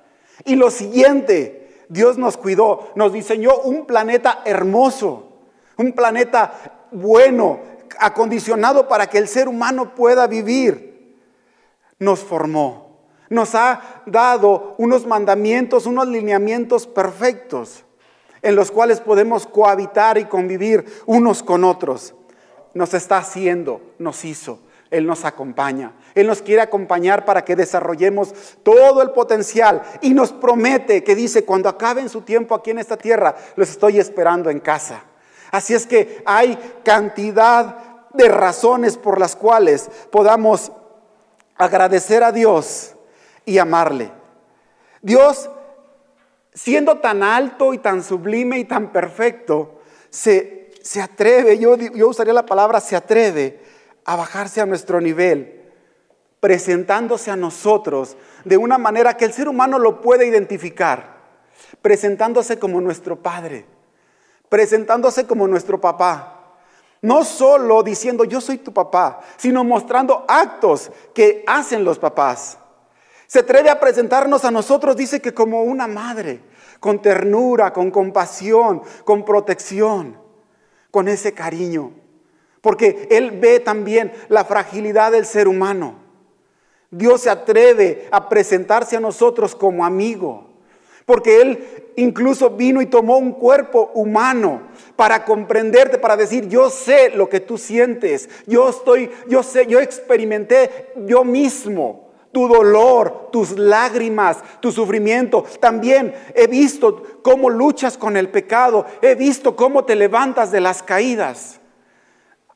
Y 0.46 0.55
lo 0.55 0.72
siguiente, 0.72 1.86
Dios 1.89 2.17
nos 2.17 2.38
cuidó, 2.38 2.91
nos 2.96 3.13
diseñó 3.13 3.58
un 3.60 3.86
planeta 3.86 4.41
hermoso, 4.46 5.34
un 5.77 5.93
planeta 5.93 6.88
bueno, 6.91 7.60
acondicionado 8.00 8.88
para 8.88 9.08
que 9.08 9.17
el 9.17 9.27
ser 9.27 9.48
humano 9.48 9.96
pueda 9.96 10.27
vivir. 10.27 11.17
Nos 11.98 12.19
formó, 12.22 13.01
nos 13.29 13.55
ha 13.55 14.03
dado 14.05 14.75
unos 14.77 15.05
mandamientos, 15.05 15.86
unos 15.86 16.08
lineamientos 16.08 16.88
perfectos 16.88 17.84
en 18.41 18.55
los 18.55 18.72
cuales 18.72 19.01
podemos 19.01 19.46
cohabitar 19.46 20.17
y 20.17 20.25
convivir 20.25 20.86
unos 21.05 21.43
con 21.43 21.63
otros. 21.63 22.15
Nos 22.74 22.94
está 22.94 23.18
haciendo, 23.18 23.82
nos 23.98 24.24
hizo, 24.26 24.60
Él 24.92 25.06
nos 25.06 25.26
acompaña. 25.26 25.94
Él 26.16 26.28
nos 26.28 26.42
quiere 26.42 26.62
acompañar 26.62 27.26
para 27.26 27.44
que 27.44 27.56
desarrollemos 27.56 28.34
todo 28.64 29.02
el 29.02 29.12
potencial 29.12 29.82
y 30.02 30.14
nos 30.14 30.32
promete 30.32 31.04
que 31.04 31.16
dice, 31.16 31.46
cuando 31.46 31.70
acaben 31.70 32.10
su 32.10 32.22
tiempo 32.22 32.56
aquí 32.56 32.72
en 32.72 32.80
esta 32.80 32.98
tierra, 32.98 33.36
los 33.56 33.70
estoy 33.70 34.00
esperando 34.00 34.50
en 34.50 34.60
casa. 34.60 35.04
Así 35.52 35.74
es 35.74 35.88
que 35.88 36.22
hay 36.26 36.58
cantidad 36.84 37.78
de 38.14 38.28
razones 38.28 38.98
por 38.98 39.20
las 39.20 39.36
cuales 39.36 39.90
podamos 40.12 40.72
agradecer 41.56 42.24
a 42.24 42.32
Dios 42.32 42.96
y 43.46 43.58
amarle. 43.58 44.12
Dios 45.02 45.50
siendo 46.54 46.98
tan 46.98 47.24
alto 47.24 47.74
y 47.74 47.78
tan 47.78 48.04
sublime 48.04 48.60
y 48.60 48.66
tan 48.66 48.92
perfecto, 48.92 49.80
se, 50.10 50.59
atreve, 51.02 51.58
yo, 51.58 51.76
yo 51.76 52.10
usaría 52.10 52.34
la 52.34 52.46
palabra 52.46 52.80
se 52.80 52.96
atreve 52.96 53.60
a 54.06 54.16
bajarse 54.16 54.62
a 54.62 54.66
nuestro 54.66 55.02
nivel, 55.02 55.62
presentándose 56.40 57.32
a 57.32 57.36
nosotros 57.36 58.18
de 58.46 58.58
una 58.58 58.78
manera 58.78 59.18
que 59.18 59.26
el 59.26 59.34
ser 59.34 59.48
humano 59.48 59.78
lo 59.78 60.02
puede 60.02 60.26
identificar, 60.26 61.20
presentándose 61.82 62.58
como 62.58 62.82
nuestro 62.82 63.22
Padre, 63.22 63.66
presentándose 64.48 65.28
como 65.28 65.48
nuestro 65.48 65.80
papá. 65.80 66.36
No 67.02 67.24
solo 67.24 67.84
diciendo 67.84 68.24
yo 68.26 68.42
soy 68.42 68.58
tu 68.58 68.74
papá, 68.74 69.22
sino 69.38 69.64
mostrando 69.64 70.26
actos 70.28 70.92
que 71.14 71.44
hacen 71.48 71.84
los 71.84 72.00
papás. 72.00 72.58
Se 73.28 73.40
atreve 73.40 73.70
a 73.70 73.80
presentarnos 73.80 74.44
a 74.44 74.52
nosotros, 74.52 74.96
dice 74.96 75.22
que 75.22 75.34
como 75.34 75.62
una 75.62 75.88
madre, 75.88 76.42
con 76.80 77.02
ternura, 77.02 77.72
con 77.72 77.92
compasión, 77.92 78.82
con 79.06 79.24
protección, 79.24 80.29
con 80.91 81.08
ese 81.08 81.34
cariño. 81.34 81.91
Porque 82.62 83.08
Él 83.12 83.31
ve 83.31 83.60
también 83.60 84.12
la 84.27 84.46
fragilidad 84.46 85.12
del 85.12 85.25
ser 85.25 85.48
humano. 85.48 85.96
Dios 86.91 87.22
se 87.22 87.29
atreve 87.29 88.08
a 88.12 88.29
presentarse 88.29 88.98
a 88.98 89.00
nosotros 89.00 89.55
como 89.55 89.86
amigo. 89.86 90.48
Porque 91.05 91.41
Él 91.41 91.91
incluso 91.96 92.51
vino 92.51 92.81
y 92.81 92.86
tomó 92.86 93.17
un 93.17 93.31
cuerpo 93.31 93.91
humano 93.93 94.62
para 94.96 95.25
comprenderte, 95.25 95.98
para 95.98 96.17
decir, 96.17 96.48
yo 96.48 96.69
sé 96.69 97.10
lo 97.10 97.29
que 97.29 97.39
tú 97.39 97.58
sientes, 97.58 98.29
yo 98.46 98.69
estoy, 98.69 99.10
yo 99.27 99.43
sé, 99.43 99.65
yo 99.67 99.79
experimenté 99.79 100.91
yo 101.05 101.24
mismo 101.24 102.09
tu 102.32 102.48
dolor, 102.48 103.30
tus 103.32 103.58
lágrimas, 103.58 104.38
tu 104.60 104.72
sufrimiento. 104.72 105.44
También 105.60 106.14
he 106.36 106.48
visto 106.48 107.22
cómo 107.24 107.50
luchas 107.50 107.98
con 107.98 108.18
el 108.18 108.30
pecado, 108.30 108.86
he 109.02 109.16
visto 109.16 109.56
cómo 109.56 109.86
te 109.86 109.96
levantas 109.96 110.52
de 110.52 110.62
las 110.62 110.84
caídas. 110.84 111.60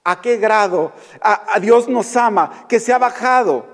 ¿A 0.04 0.22
qué 0.22 0.38
grado 0.38 0.92
a, 1.22 1.60
Dios 1.60 1.88
nos 1.88 2.16
ama? 2.16 2.66
Que 2.68 2.80
se 2.80 2.92
ha 2.92 2.98
bajado 2.98 3.66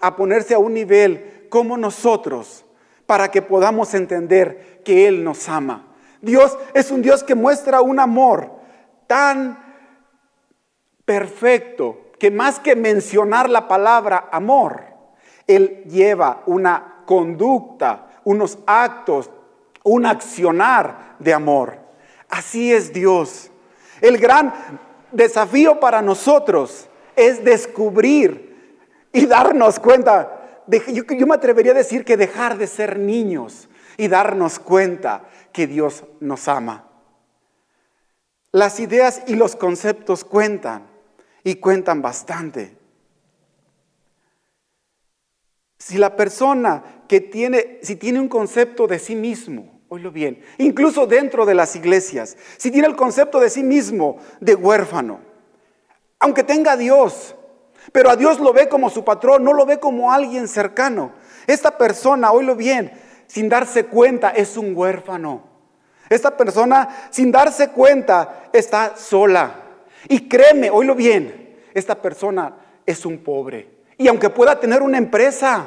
a 0.00 0.16
ponerse 0.16 0.54
a 0.54 0.58
un 0.58 0.72
nivel 0.74 1.46
como 1.50 1.76
nosotros 1.76 2.64
para 3.04 3.30
que 3.30 3.42
podamos 3.42 3.94
entender 3.94 4.80
que 4.84 5.06
Él 5.06 5.22
nos 5.22 5.48
ama. 5.48 5.86
Dios 6.22 6.58
es 6.74 6.90
un 6.90 7.02
Dios 7.02 7.22
que 7.22 7.34
muestra 7.34 7.82
un 7.82 8.00
amor 8.00 8.50
tan 9.06 9.62
perfecto, 11.04 12.05
que 12.18 12.30
más 12.30 12.60
que 12.60 12.76
mencionar 12.76 13.50
la 13.50 13.68
palabra 13.68 14.28
amor, 14.32 14.84
Él 15.46 15.84
lleva 15.86 16.42
una 16.46 17.02
conducta, 17.04 18.20
unos 18.24 18.58
actos, 18.66 19.30
un 19.82 20.06
accionar 20.06 21.16
de 21.18 21.32
amor. 21.32 21.78
Así 22.28 22.72
es 22.72 22.92
Dios. 22.92 23.50
El 24.00 24.18
gran 24.18 24.52
desafío 25.12 25.78
para 25.78 26.02
nosotros 26.02 26.88
es 27.14 27.44
descubrir 27.44 28.80
y 29.12 29.26
darnos 29.26 29.78
cuenta. 29.78 30.62
yo, 30.66 31.04
yo 31.04 31.26
me 31.26 31.34
atrevería 31.34 31.72
a 31.72 31.76
decir 31.76 32.04
que 32.04 32.16
dejar 32.16 32.58
de 32.58 32.66
ser 32.66 32.98
niños 32.98 33.68
y 33.96 34.08
darnos 34.08 34.58
cuenta 34.58 35.24
que 35.52 35.66
Dios 35.66 36.04
nos 36.20 36.48
ama. 36.48 36.84
Las 38.52 38.80
ideas 38.80 39.22
y 39.26 39.36
los 39.36 39.56
conceptos 39.56 40.24
cuentan 40.24 40.95
y 41.46 41.54
cuentan 41.54 42.02
bastante. 42.02 42.76
Si 45.78 45.96
la 45.96 46.16
persona 46.16 47.04
que 47.06 47.20
tiene, 47.20 47.78
si 47.82 47.94
tiene 47.94 48.18
un 48.18 48.28
concepto 48.28 48.88
de 48.88 48.98
sí 48.98 49.14
mismo, 49.14 49.80
oílo 49.88 50.10
bien, 50.10 50.42
incluso 50.58 51.06
dentro 51.06 51.46
de 51.46 51.54
las 51.54 51.76
iglesias, 51.76 52.36
si 52.56 52.72
tiene 52.72 52.88
el 52.88 52.96
concepto 52.96 53.38
de 53.38 53.48
sí 53.48 53.62
mismo 53.62 54.18
de 54.40 54.56
huérfano, 54.56 55.20
aunque 56.18 56.42
tenga 56.42 56.72
a 56.72 56.76
Dios, 56.76 57.36
pero 57.92 58.10
a 58.10 58.16
Dios 58.16 58.40
lo 58.40 58.52
ve 58.52 58.68
como 58.68 58.90
su 58.90 59.04
patrón, 59.04 59.44
no 59.44 59.52
lo 59.52 59.66
ve 59.66 59.78
como 59.78 60.12
alguien 60.12 60.48
cercano. 60.48 61.12
Esta 61.46 61.78
persona, 61.78 62.32
oílo 62.32 62.56
bien, 62.56 62.90
sin 63.28 63.48
darse 63.48 63.86
cuenta 63.86 64.30
es 64.30 64.56
un 64.56 64.76
huérfano. 64.76 65.44
Esta 66.08 66.36
persona, 66.36 67.08
sin 67.12 67.30
darse 67.30 67.68
cuenta, 67.68 68.48
está 68.52 68.96
sola. 68.96 69.62
Y 70.08 70.28
créeme, 70.28 70.70
oílo 70.70 70.94
bien, 70.94 71.56
esta 71.74 72.00
persona 72.00 72.56
es 72.84 73.04
un 73.04 73.18
pobre. 73.18 73.68
Y 73.98 74.08
aunque 74.08 74.30
pueda 74.30 74.58
tener 74.60 74.82
una 74.82 74.98
empresa, 74.98 75.66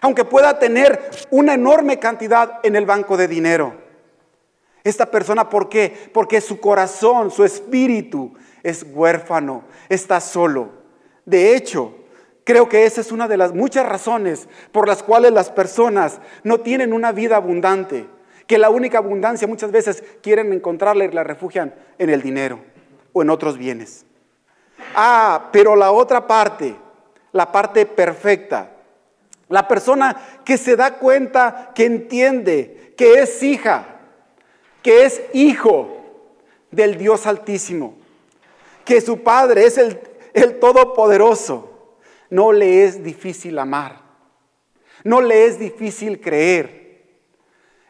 aunque 0.00 0.24
pueda 0.24 0.58
tener 0.58 1.10
una 1.30 1.54
enorme 1.54 1.98
cantidad 1.98 2.60
en 2.62 2.76
el 2.76 2.86
banco 2.86 3.16
de 3.16 3.28
dinero, 3.28 3.74
esta 4.84 5.10
persona, 5.10 5.48
¿por 5.48 5.68
qué? 5.68 6.10
Porque 6.12 6.40
su 6.40 6.60
corazón, 6.60 7.30
su 7.30 7.42
espíritu 7.42 8.34
es 8.62 8.84
huérfano, 8.92 9.64
está 9.88 10.20
solo. 10.20 10.72
De 11.24 11.56
hecho, 11.56 11.94
creo 12.44 12.68
que 12.68 12.84
esa 12.84 13.00
es 13.00 13.10
una 13.10 13.26
de 13.26 13.38
las 13.38 13.54
muchas 13.54 13.86
razones 13.86 14.46
por 14.72 14.86
las 14.86 15.02
cuales 15.02 15.32
las 15.32 15.50
personas 15.50 16.20
no 16.42 16.60
tienen 16.60 16.92
una 16.92 17.12
vida 17.12 17.36
abundante, 17.36 18.06
que 18.46 18.58
la 18.58 18.68
única 18.68 18.98
abundancia 18.98 19.48
muchas 19.48 19.72
veces 19.72 20.04
quieren 20.22 20.52
encontrarla 20.52 21.06
y 21.06 21.10
la 21.10 21.24
refugian 21.24 21.74
en 21.96 22.10
el 22.10 22.20
dinero 22.20 22.73
o 23.14 23.22
en 23.22 23.30
otros 23.30 23.56
bienes. 23.56 24.04
Ah, 24.94 25.48
pero 25.50 25.74
la 25.74 25.90
otra 25.92 26.26
parte, 26.26 26.76
la 27.32 27.50
parte 27.50 27.86
perfecta, 27.86 28.70
la 29.48 29.66
persona 29.66 30.14
que 30.44 30.58
se 30.58 30.76
da 30.76 30.98
cuenta, 30.98 31.72
que 31.74 31.86
entiende, 31.86 32.92
que 32.98 33.22
es 33.22 33.42
hija, 33.42 33.86
que 34.82 35.04
es 35.04 35.22
hijo 35.32 35.96
del 36.70 36.98
Dios 36.98 37.26
Altísimo, 37.26 37.94
que 38.84 39.00
su 39.00 39.22
Padre 39.22 39.64
es 39.64 39.78
el, 39.78 39.98
el 40.34 40.58
Todopoderoso, 40.58 41.96
no 42.30 42.52
le 42.52 42.84
es 42.84 43.02
difícil 43.02 43.58
amar, 43.58 44.02
no 45.04 45.20
le 45.20 45.46
es 45.46 45.58
difícil 45.58 46.20
creer. 46.20 46.84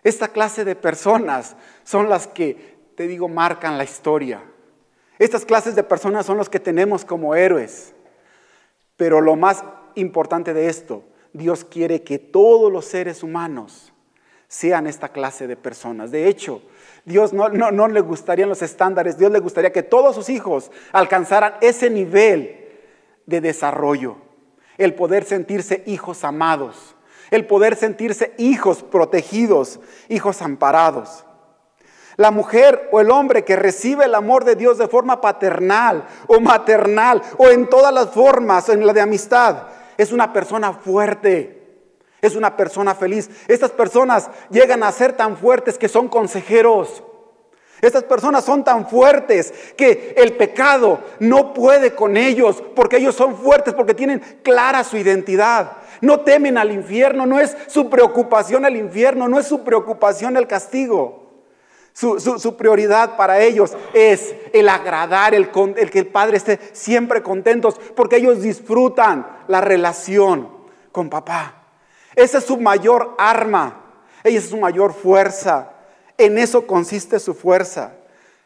Esta 0.02 0.28
clase 0.28 0.66
de 0.66 0.76
personas 0.76 1.57
son 1.83 2.11
las 2.11 2.26
que, 2.26 2.76
te 2.95 3.07
digo, 3.07 3.26
marcan 3.26 3.78
la 3.78 3.85
historia. 3.85 4.43
Estas 5.25 5.47
clases 5.47 5.75
de 5.75 5.83
personas 5.83 6.26
son 6.26 6.37
los 6.37 6.50
que 6.50 6.61
tenemos 6.61 7.07
como 7.07 7.35
héroes. 7.35 7.95
Pero 8.99 9.23
lo 9.23 9.37
más 9.37 9.64
importante 9.95 10.52
de 10.52 10.69
esto, 10.69 11.02
Dios 11.33 11.64
quiere 11.64 12.02
que 12.02 12.19
todos 12.19 12.71
los 12.71 12.85
seres 12.85 13.23
humanos 13.23 13.95
sean 14.49 14.87
esta 14.87 15.09
clase 15.09 15.47
de 15.47 15.57
personas. 15.57 16.11
De 16.11 16.28
hecho, 16.28 16.61
Dios 17.07 17.33
no, 17.33 17.49
no, 17.49 17.88
le 17.88 18.02
gustarían 18.02 18.50
los 18.50 18.61
estándares, 18.61 19.16
Dios 19.16 19.33
le 19.33 19.38
gustaría 19.38 19.73
que 19.73 19.83
todos 19.83 20.14
sus 20.14 20.28
hijos 20.28 20.71
alcanzaran 20.93 21.54
ese 21.62 21.88
nivel 21.88 22.62
de 23.25 23.40
desarrollo, 23.40 24.16
el 24.76 24.93
poder 24.93 25.25
sentirse 25.25 25.85
hijos 25.87 26.23
amados, 26.23 26.97
el 27.31 27.47
poder 27.47 27.76
sentirse 27.76 28.35
hijos 28.37 28.83
protegidos, 28.83 29.81
hijos 30.11 30.43
amparados. 30.43 31.25
La 32.16 32.30
mujer 32.30 32.88
o 32.92 33.00
el 33.00 33.11
hombre 33.11 33.44
que 33.44 33.56
recibe 33.56 34.04
el 34.04 34.14
amor 34.14 34.44
de 34.44 34.54
Dios 34.54 34.78
de 34.78 34.88
forma 34.88 35.21
paternal 35.21 36.04
o 36.26 36.40
maternal 36.40 37.23
o 37.38 37.49
en 37.49 37.68
todas 37.68 37.92
las 37.92 38.11
formas, 38.11 38.68
en 38.68 38.87
la 38.87 38.92
de 38.92 39.00
amistad, 39.00 39.64
es 39.97 40.12
una 40.12 40.33
persona 40.33 40.73
fuerte. 40.73 41.62
Es 42.21 42.37
una 42.37 42.56
persona 42.56 42.94
feliz. 42.94 43.28
Estas 43.49 43.71
personas 43.71 44.30
llegan 44.49 44.83
a 44.83 44.92
ser 44.92 45.12
tan 45.12 45.37
fuertes 45.37 45.76
que 45.76 45.88
son 45.88 46.09
consejeros. 46.09 47.02
Estas 47.83 48.04
personas 48.04 48.44
son 48.44 48.64
tan 48.64 48.88
fuertes 48.88 49.52
que 49.76 50.14
el 50.16 50.35
pecado 50.37 51.00
no 51.18 51.52
puede 51.52 51.94
con 51.94 52.16
ellos 52.16 52.62
porque 52.75 52.97
ellos 52.97 53.14
son 53.14 53.37
fuertes, 53.37 53.75
porque 53.75 53.92
tienen 53.92 54.21
clara 54.42 54.85
su 54.85 54.97
identidad. 54.97 55.73
No 56.00 56.21
temen 56.21 56.56
al 56.56 56.73
infierno, 56.73 57.26
no 57.26 57.40
es 57.40 57.54
su 57.66 57.90
preocupación 57.90 58.64
el 58.64 58.76
infierno, 58.76 59.28
no 59.28 59.38
es 59.38 59.47
su 59.47 59.64
preocupación 59.64 60.38
el 60.38 60.47
castigo. 60.47 61.24
Su, 61.95 62.57
prioridad 62.57 63.17
para 63.17 63.41
ellos 63.41 63.73
es 63.93 64.35
el 64.53 64.69
agradar, 64.69 65.33
el, 65.33 65.51
que 65.53 66.01
el 66.01 66.09
Padre 66.09 66.39
esté 66.39 66.59
siempre 66.73 67.23
contentos, 67.23 67.77
porque 67.95 68.17
ellos 68.17 68.43
disfrutan 68.43 69.25
la 69.47 69.61
relación 69.61 70.51
con 70.91 71.09
papá. 71.09 71.63
Esa 72.17 72.39
es 72.39 72.45
su 72.45 72.57
mayor 72.57 73.15
arma, 73.17 73.85
ella 74.25 74.41
es 74.41 74.49
su 74.49 74.57
mayor 74.57 74.93
fuerza. 74.93 75.71
En 76.19 76.37
eso 76.37 76.67
consiste 76.67 77.21
su 77.21 77.33
fuerza. 77.33 77.93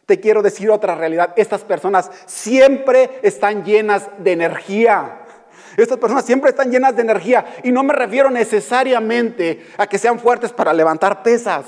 Te 0.04 0.20
quiero 0.20 0.42
decir 0.42 0.70
otra 0.70 0.94
realidad. 0.94 1.32
Estas 1.34 1.64
personas 1.64 2.10
siempre 2.26 3.18
están 3.22 3.64
llenas 3.64 4.08
de 4.18 4.32
energía. 4.32 5.20
Estas 5.78 5.96
personas 5.96 6.26
siempre 6.26 6.50
están 6.50 6.70
llenas 6.70 6.94
de 6.96 7.02
energía. 7.02 7.46
Y 7.62 7.72
no 7.72 7.82
me 7.82 7.94
refiero 7.94 8.28
necesariamente 8.28 9.66
a 9.78 9.86
que 9.86 9.98
sean 9.98 10.18
fuertes 10.18 10.52
para 10.52 10.74
levantar 10.74 11.22
pesas. 11.22 11.64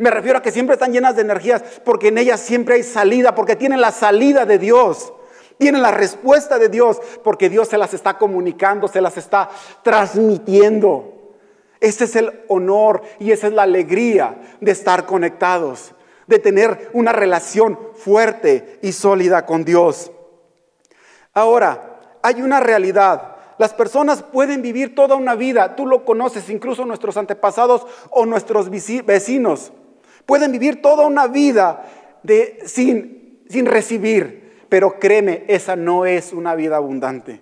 Me 0.00 0.10
refiero 0.10 0.38
a 0.38 0.42
que 0.42 0.50
siempre 0.50 0.72
están 0.72 0.94
llenas 0.94 1.14
de 1.14 1.20
energías 1.20 1.62
porque 1.84 2.08
en 2.08 2.16
ellas 2.16 2.40
siempre 2.40 2.76
hay 2.76 2.82
salida, 2.82 3.34
porque 3.34 3.54
tienen 3.54 3.82
la 3.82 3.92
salida 3.92 4.46
de 4.46 4.58
Dios. 4.58 5.12
Tienen 5.58 5.82
la 5.82 5.90
respuesta 5.90 6.58
de 6.58 6.70
Dios 6.70 6.98
porque 7.22 7.50
Dios 7.50 7.68
se 7.68 7.76
las 7.76 7.92
está 7.92 8.16
comunicando, 8.16 8.88
se 8.88 9.02
las 9.02 9.18
está 9.18 9.50
transmitiendo. 9.82 11.36
Ese 11.80 12.04
es 12.04 12.16
el 12.16 12.44
honor 12.48 13.02
y 13.18 13.32
esa 13.32 13.48
es 13.48 13.52
la 13.52 13.64
alegría 13.64 14.40
de 14.62 14.72
estar 14.72 15.04
conectados, 15.04 15.92
de 16.26 16.38
tener 16.38 16.88
una 16.94 17.12
relación 17.12 17.78
fuerte 17.94 18.78
y 18.80 18.92
sólida 18.92 19.44
con 19.44 19.66
Dios. 19.66 20.10
Ahora, 21.34 22.00
hay 22.22 22.40
una 22.40 22.60
realidad. 22.60 23.36
Las 23.58 23.74
personas 23.74 24.22
pueden 24.22 24.62
vivir 24.62 24.94
toda 24.94 25.14
una 25.16 25.34
vida, 25.34 25.76
tú 25.76 25.86
lo 25.86 26.06
conoces, 26.06 26.48
incluso 26.48 26.86
nuestros 26.86 27.18
antepasados 27.18 27.86
o 28.08 28.24
nuestros 28.24 28.70
vecinos, 28.70 29.72
pueden 30.26 30.52
vivir 30.52 30.82
toda 30.82 31.06
una 31.06 31.26
vida 31.26 31.84
de, 32.22 32.58
sin, 32.66 33.44
sin 33.48 33.66
recibir, 33.66 34.64
pero 34.68 34.98
créeme, 34.98 35.44
esa 35.48 35.76
no 35.76 36.06
es 36.06 36.32
una 36.32 36.54
vida 36.54 36.76
abundante. 36.76 37.40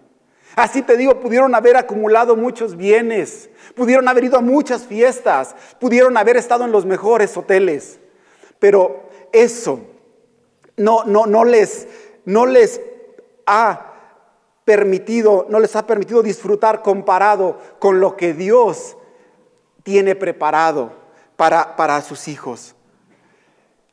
Así 0.57 0.83
te 0.83 0.97
digo, 0.97 1.21
pudieron 1.21 1.55
haber 1.55 1.77
acumulado 1.77 2.35
muchos 2.35 2.77
bienes, 2.77 3.51
pudieron 3.75 4.09
haber 4.09 4.25
ido 4.25 4.39
a 4.39 4.43
muchas 4.43 4.87
fiestas, 4.87 5.55
pudieron 5.79 6.17
haber 6.17 6.37
estado 6.37 6.65
en 6.65 6.73
los 6.73 6.85
mejores 6.85 7.37
hoteles, 7.37 8.01
pero 8.59 9.09
eso 9.33 9.81
no, 10.77 11.05
no, 11.05 11.27
no, 11.27 11.45
les, 11.45 11.87
no 12.25 12.47
les 12.47 12.81
ha 13.47 13.93
permitido, 14.65 15.47
no 15.49 15.61
les 15.61 15.77
ha 15.77 15.87
permitido 15.87 16.23
disfrutar 16.23 16.83
comparado 16.83 17.59
con 17.79 18.01
lo 18.01 18.17
que 18.17 18.35
Dios 18.35 18.97
tiene 19.83 20.15
preparado 20.15 21.08
para, 21.39 21.77
para 21.77 22.03
sus 22.03 22.27
hijos. 22.27 22.75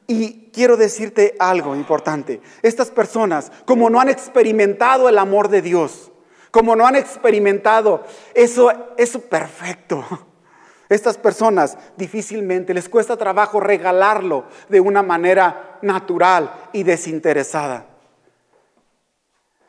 Y 0.07 0.49
quiero 0.51 0.77
decirte 0.77 1.35
algo 1.37 1.75
importante. 1.75 2.41
Estas 2.63 2.89
personas, 2.89 3.51
como 3.65 3.87
no 3.91 4.01
han 4.01 4.09
experimentado 4.09 5.07
el 5.07 5.19
amor 5.19 5.49
de 5.49 5.61
Dios, 5.61 6.11
como 6.49 6.75
no 6.75 6.87
han 6.87 6.95
experimentado 6.95 8.03
eso, 8.33 8.71
eso 8.97 9.21
perfecto. 9.21 10.03
Estas 10.89 11.17
personas 11.17 11.77
difícilmente 11.97 12.73
les 12.73 12.89
cuesta 12.89 13.15
trabajo 13.15 13.59
regalarlo 13.59 14.45
de 14.67 14.79
una 14.79 15.03
manera 15.03 15.77
natural 15.83 16.51
y 16.73 16.81
desinteresada. 16.81 17.85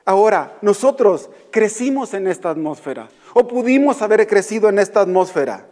Ahora, 0.07 0.57
nosotros 0.63 1.29
crecimos 1.51 2.15
en 2.15 2.27
esta 2.27 2.49
atmósfera 2.49 3.09
o 3.35 3.47
pudimos 3.47 4.01
haber 4.01 4.27
crecido 4.27 4.71
en 4.71 4.79
esta 4.79 5.03
atmósfera, 5.03 5.67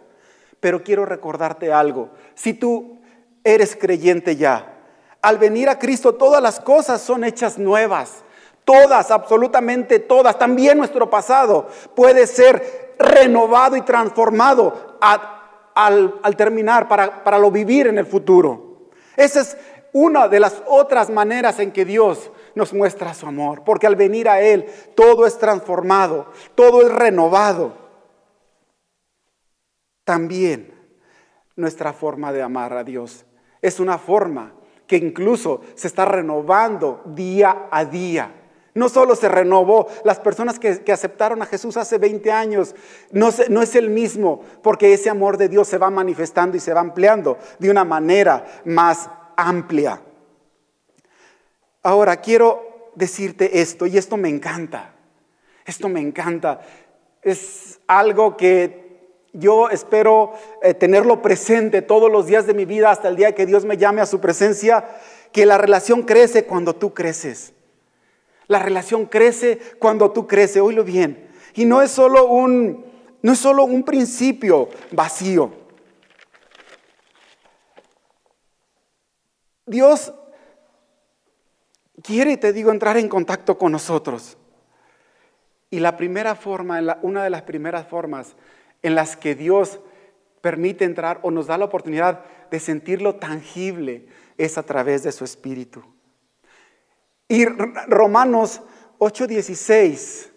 pero 0.65 0.83
quiero 0.83 1.05
recordarte 1.05 1.71
algo. 1.71 2.09
Si 2.35 2.55
tú 2.55 2.97
eres 3.45 3.77
creyente 3.77 4.35
ya, 4.35 4.79
al 5.21 5.37
venir 5.37 5.69
a 5.69 5.79
Cristo 5.79 6.15
todas 6.15 6.43
las 6.43 6.59
cosas 6.59 7.03
son 7.03 7.23
hechas 7.23 7.59
nuevas. 7.59 8.25
Todas, 8.65 9.11
absolutamente 9.11 9.99
todas, 9.99 10.39
también 10.39 10.79
nuestro 10.79 11.11
pasado 11.11 11.69
puede 11.95 12.27
ser 12.27 12.95
renovado 12.99 13.77
y 13.77 13.83
transformado 13.83 14.97
al, 15.03 16.35
terminar 16.35 16.89
para, 16.89 17.23
para 17.23 17.39
lo 17.39 17.51
vivir 17.51 17.89
en 17.89 17.99
el 17.99 18.07
futuro. 18.07 18.89
Esa 19.19 19.43
es 19.43 19.59
una 19.93 20.29
de 20.29 20.41
las 20.41 20.63
otras 20.67 21.11
maneras 21.11 21.59
en 21.59 21.73
que 21.73 21.85
Dios 21.85 22.31
nos 22.55 22.73
muestra 22.73 23.13
su 23.13 23.27
amor, 23.27 23.65
porque 23.67 23.87
al 23.87 23.97
venir 23.97 24.31
a 24.31 24.41
Él 24.41 24.65
todo 24.95 25.27
es 25.27 25.37
transformado, 25.37 26.29
todo 26.55 26.81
es 26.81 26.91
renovado. 26.91 27.84
También 30.05 30.73
nuestra 31.57 31.93
forma 31.93 32.33
de 32.33 32.43
amar 32.43 32.73
a 32.75 32.85
Dios 32.85 33.25
es 33.63 33.81
una 33.81 33.99
forma 33.99 34.53
que 34.87 34.97
incluso 34.97 35.63
se 35.75 35.87
está 35.87 36.05
renovando 36.05 37.03
día 37.07 37.69
a 37.71 37.85
día. 37.85 38.33
No 38.75 38.89
solo 38.89 39.15
se 39.15 39.29
renovó, 39.29 39.87
las 40.03 40.19
personas 40.19 40.59
que, 40.59 40.93
aceptaron 40.93 41.41
a 41.41 41.47
Jesús 41.47 41.77
hace 41.77 41.97
20 41.97 42.33
años, 42.33 42.75
no, 43.13 43.31
no 43.49 43.63
es 43.63 43.77
el 43.77 43.89
mismo, 43.89 44.43
porque 44.63 44.93
ese 44.93 45.09
amor 45.09 45.39
de 45.39 45.49
Dios 45.49 45.69
se 45.69 45.79
va 45.79 45.91
manifestando 45.91 46.57
y 46.57 46.61
se 46.61 46.75
va 46.75 46.81
ampliando 46.81 47.39
de 47.59 47.71
una 47.71 47.85
manera 47.85 48.45
más 48.65 49.09
amplia. 49.37 50.03
Ahora, 51.85 52.17
quiero 52.17 52.91
decirte 52.97 53.61
esto, 53.61 53.87
y 53.87 53.97
esto 53.97 54.17
me 54.17 54.29
encanta, 54.29 54.95
esto 55.65 55.89
me 55.89 56.01
encanta. 56.01 56.61
Es 57.23 57.81
algo 57.87 58.37
que 58.37 58.84
yo 59.35 59.69
espero 59.69 60.33
eh, 60.63 60.75
tenerlo 60.75 61.21
presente 61.21 61.83
todos 61.83 62.11
los 62.11 62.27
días 62.27 62.47
de 62.47 62.55
mi 62.55 62.65
vida 62.65 62.91
hasta 62.91 63.09
el 63.09 63.17
día 63.17 63.35
que 63.35 63.47
Dios 63.47 63.65
me 63.65 63.77
llame 63.77 64.01
a 64.01 64.07
su 64.07 64.21
presencia, 64.21 64.87
que 65.33 65.45
la 65.45 65.59
relación 65.59 66.03
crece 66.03 66.47
cuando 66.47 66.75
tú 66.77 66.95
creces. 66.95 67.53
La 68.47 68.61
relación 68.61 69.07
crece 69.07 69.59
cuando 69.81 70.13
tú 70.13 70.29
creces, 70.29 70.63
oílo 70.63 70.85
bien. 70.85 71.29
Y 71.55 71.65
no 71.65 71.83
es 71.83 71.91
solo 71.91 72.27
un, 72.27 72.87
no 73.23 73.33
es 73.33 73.39
solo 73.39 73.65
un 73.65 73.83
principio 73.83 74.69
vacío. 74.93 75.51
Dios 79.67 80.15
quiere, 82.03 82.37
te 82.37 82.53
digo, 82.53 82.71
entrar 82.71 82.97
en 82.99 83.09
contacto 83.09 83.59
con 83.59 83.73
nosotros. 83.73 84.37
Y 85.71 85.81
la 85.81 85.97
primera 85.97 86.37
forma, 86.37 86.99
una 87.03 87.25
de 87.25 87.31
las 87.31 87.43
primeras 87.43 87.89
formas 87.89 88.37
en 88.85 88.95
las 88.95 89.17
que 89.17 89.35
Dios 89.35 89.81
permite 90.41 90.85
entrar 90.85 91.19
o 91.23 91.31
nos 91.31 91.49
da 91.49 91.59
la 91.59 91.65
oportunidad 91.65 92.21
de 92.51 92.61
sentirlo 92.61 93.17
tangible 93.17 94.07
es 94.37 94.59
a 94.59 94.63
través 94.63 95.03
de 95.03 95.11
su 95.11 95.25
Espíritu. 95.25 95.83
Y 97.27 97.47
Romanos 97.47 98.61
8:16, 98.99 100.31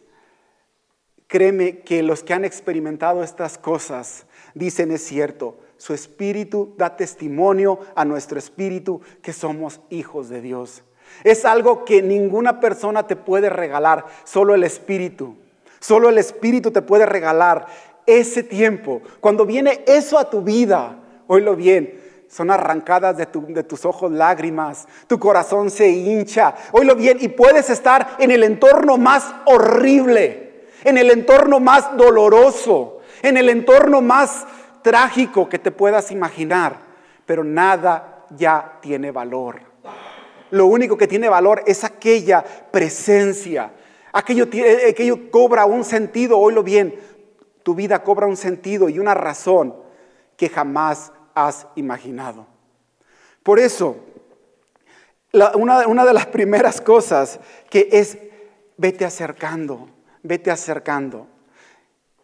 créeme 1.28 1.80
que 1.80 2.02
los 2.02 2.24
que 2.24 2.34
han 2.34 2.46
experimentado 2.46 3.22
estas 3.22 3.58
cosas 3.58 4.26
dicen 4.54 4.92
es 4.92 5.04
cierto, 5.04 5.60
su 5.76 5.94
espíritu 5.94 6.74
da 6.78 6.96
testimonio 6.96 7.80
a 7.96 8.06
nuestro 8.06 8.40
espíritu 8.40 9.02
que 9.22 9.34
somos 9.34 9.82
hijos 9.90 10.30
de 10.30 10.42
Dios. 10.42 10.84
Es 11.24 11.44
algo 11.44 11.84
que 11.84 12.02
ninguna 12.02 12.60
persona 12.62 13.06
te 13.08 13.18
puede 13.18 13.50
regalar, 13.50 14.06
solo 14.24 14.56
el 14.56 14.64
espíritu. 14.64 15.38
Solo 15.80 16.10
el 16.10 16.18
espíritu 16.18 16.72
te 16.72 16.82
puede 16.82 17.06
regalar 17.06 17.68
ese 18.08 18.42
tiempo. 18.42 19.04
Cuando 19.20 19.46
viene 19.46 19.84
eso 19.86 20.18
a 20.18 20.30
tu 20.30 20.42
vida, 20.42 20.98
oílo 21.28 21.56
bien, 21.56 22.02
son 22.30 22.52
arrancadas 22.52 23.18
de, 23.18 23.26
tus 23.26 23.86
ojos 23.86 24.12
lágrimas, 24.12 24.88
tu 25.08 25.20
corazón 25.20 25.70
se 25.70 25.90
hincha, 25.90 26.56
oílo 26.72 26.96
bien, 26.96 27.18
y 27.22 27.28
puedes 27.28 27.70
estar 27.70 28.16
en 28.20 28.32
el 28.32 28.44
entorno 28.44 28.98
más 28.98 29.34
horrible, 29.46 30.66
en 30.84 30.98
el 30.98 31.12
entorno 31.12 31.60
más 31.60 31.96
doloroso, 31.96 33.00
en 33.22 33.38
el 33.38 33.50
entorno 33.50 34.02
más 34.02 34.46
trágico 34.82 35.48
que 35.50 35.60
te 35.60 35.72
puedas 35.72 36.12
imaginar, 36.12 36.78
pero 37.26 37.44
nada 37.44 38.26
ya 38.38 38.78
tiene 38.82 39.12
valor. 39.12 39.62
Lo 40.52 40.68
único 40.68 40.98
que 40.98 41.08
tiene 41.08 41.28
valor 41.28 41.64
es 41.66 41.84
aquella 41.84 42.44
presencia, 42.72 43.72
aquello, 44.14 44.48
aquello 44.90 45.32
cobra 45.32 45.66
un 45.66 45.84
sentido, 45.84 46.40
oílo 46.40 46.64
bien, 46.64 46.96
tu 47.68 47.76
vida 47.76 48.02
cobra 48.02 48.28
un 48.28 48.38
sentido 48.38 48.88
y 48.88 48.98
una 48.98 49.14
razón 49.14 49.76
que 50.38 50.48
jamás 50.48 51.12
has 51.36 51.68
imaginado. 51.76 52.48
Por 53.44 53.60
eso, 53.60 53.98
una, 55.34 56.06
de 56.06 56.14
las 56.14 56.26
primeras 56.38 56.80
cosas 56.80 57.42
que 57.70 57.90
es, 57.92 58.20
vete 58.78 59.04
acercando, 59.04 59.90
vete 60.24 60.50
acercando 60.50 61.28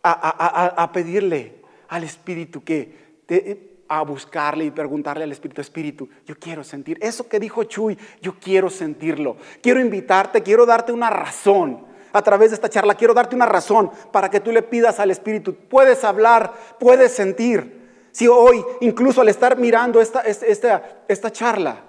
a, 0.02 0.90
pedirle 0.94 1.62
al 1.90 2.06
Espíritu 2.06 2.64
que 2.64 3.84
a 3.90 4.02
buscarle 4.04 4.64
y 4.64 4.72
preguntarle 4.72 5.26
al 5.26 5.34
Espíritu, 5.34 5.60
Espíritu, 5.60 6.08
yo 6.26 6.40
quiero 6.40 6.64
sentir 6.64 6.98
eso 7.02 7.28
que 7.28 7.38
dijo 7.38 7.66
Chuy, 7.66 7.98
yo 8.22 8.40
quiero 8.40 8.70
sentirlo. 8.70 9.36
Quiero 9.62 9.82
invitarte, 9.82 10.42
quiero 10.42 10.66
darte 10.66 10.94
una 10.94 11.10
razón 11.10 11.92
a 12.14 12.22
través 12.22 12.52
de 12.52 12.56
esta 12.56 12.70
charla, 12.70 12.96
quiero 12.96 13.14
darte 13.14 13.36
una 13.36 13.46
razón 13.46 13.92
para 14.12 14.30
que 14.30 14.40
tú 14.40 14.52
le 14.52 14.62
pidas 14.62 15.00
al 15.00 15.12
Espíritu. 15.12 15.56
Puedes 15.70 16.04
hablar, 16.04 16.54
puedes 16.80 17.12
sentir. 17.12 17.82
Si 18.12 18.28
hoy, 18.28 18.64
incluso 18.82 19.22
al 19.22 19.30
estar 19.30 19.58
mirando 19.58 20.00
esta, 20.00 20.22
esta, 20.22 20.84
esta 21.08 21.32
charla, 21.32 21.82